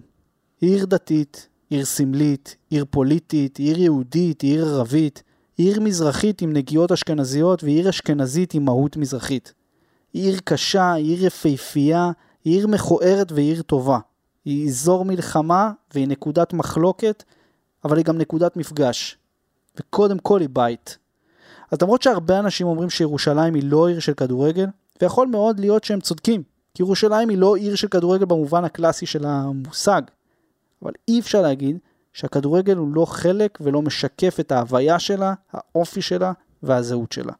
[0.61, 5.23] היא עיר דתית, עיר סמלית, עיר פוליטית, עיר יהודית, עיר ערבית,
[5.57, 9.53] עיר מזרחית עם נגיעות אשכנזיות ועיר אשכנזית עם מהות מזרחית.
[10.13, 12.11] עיר קשה, עיר יפהפייה,
[12.43, 13.99] עיר מכוערת ועיר טובה.
[14.45, 17.23] היא אזור מלחמה והיא נקודת מחלוקת,
[17.85, 19.17] אבל היא גם נקודת מפגש.
[19.79, 20.97] וקודם כל היא בית.
[21.71, 24.65] אז למרות שהרבה אנשים אומרים שירושלים היא לא עיר של כדורגל,
[25.01, 26.43] ויכול מאוד להיות שהם צודקים,
[26.73, 30.01] כי ירושלים היא לא עיר של כדורגל במובן הקלאסי של המושג.
[30.83, 31.77] אבל אי אפשר להגיד
[32.13, 36.31] שהכדורגל הוא לא חלק ולא משקף את ההוויה שלה, האופי שלה
[36.63, 37.33] והזהות שלה.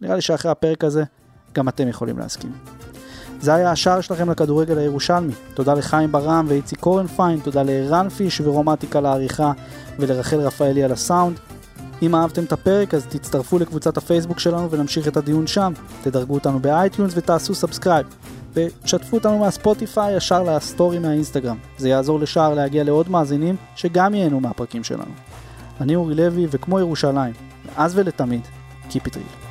[0.00, 1.04] נראה לי שאחרי הפרק הזה
[1.52, 2.52] גם אתם יכולים להסכים.
[3.40, 5.32] זה היה השער שלכם לכדורגל הירושלמי.
[5.54, 9.52] תודה לחיים ברם ואיציק קורנפיין, תודה לערן פיש ורומטיקה לעריכה
[9.98, 11.38] ולרחל רפאלי על הסאונד.
[12.02, 15.72] אם אהבתם את הפרק אז תצטרפו לקבוצת הפייסבוק שלנו ונמשיך את הדיון שם.
[16.02, 18.06] תדרגו אותנו ב iTunes ותעשו subscribe.
[18.52, 21.56] ותשתפו אותנו מה Spotify ישר לסטורי מהאינסטגרם.
[21.78, 25.12] זה יעזור לשער להגיע לעוד מאזינים שגם ייהנו מהפרקים שלנו.
[25.80, 27.32] אני אורי לוי, וכמו ירושלים,
[27.66, 28.40] מאז ולתמיד,
[28.90, 29.49] Keep it real.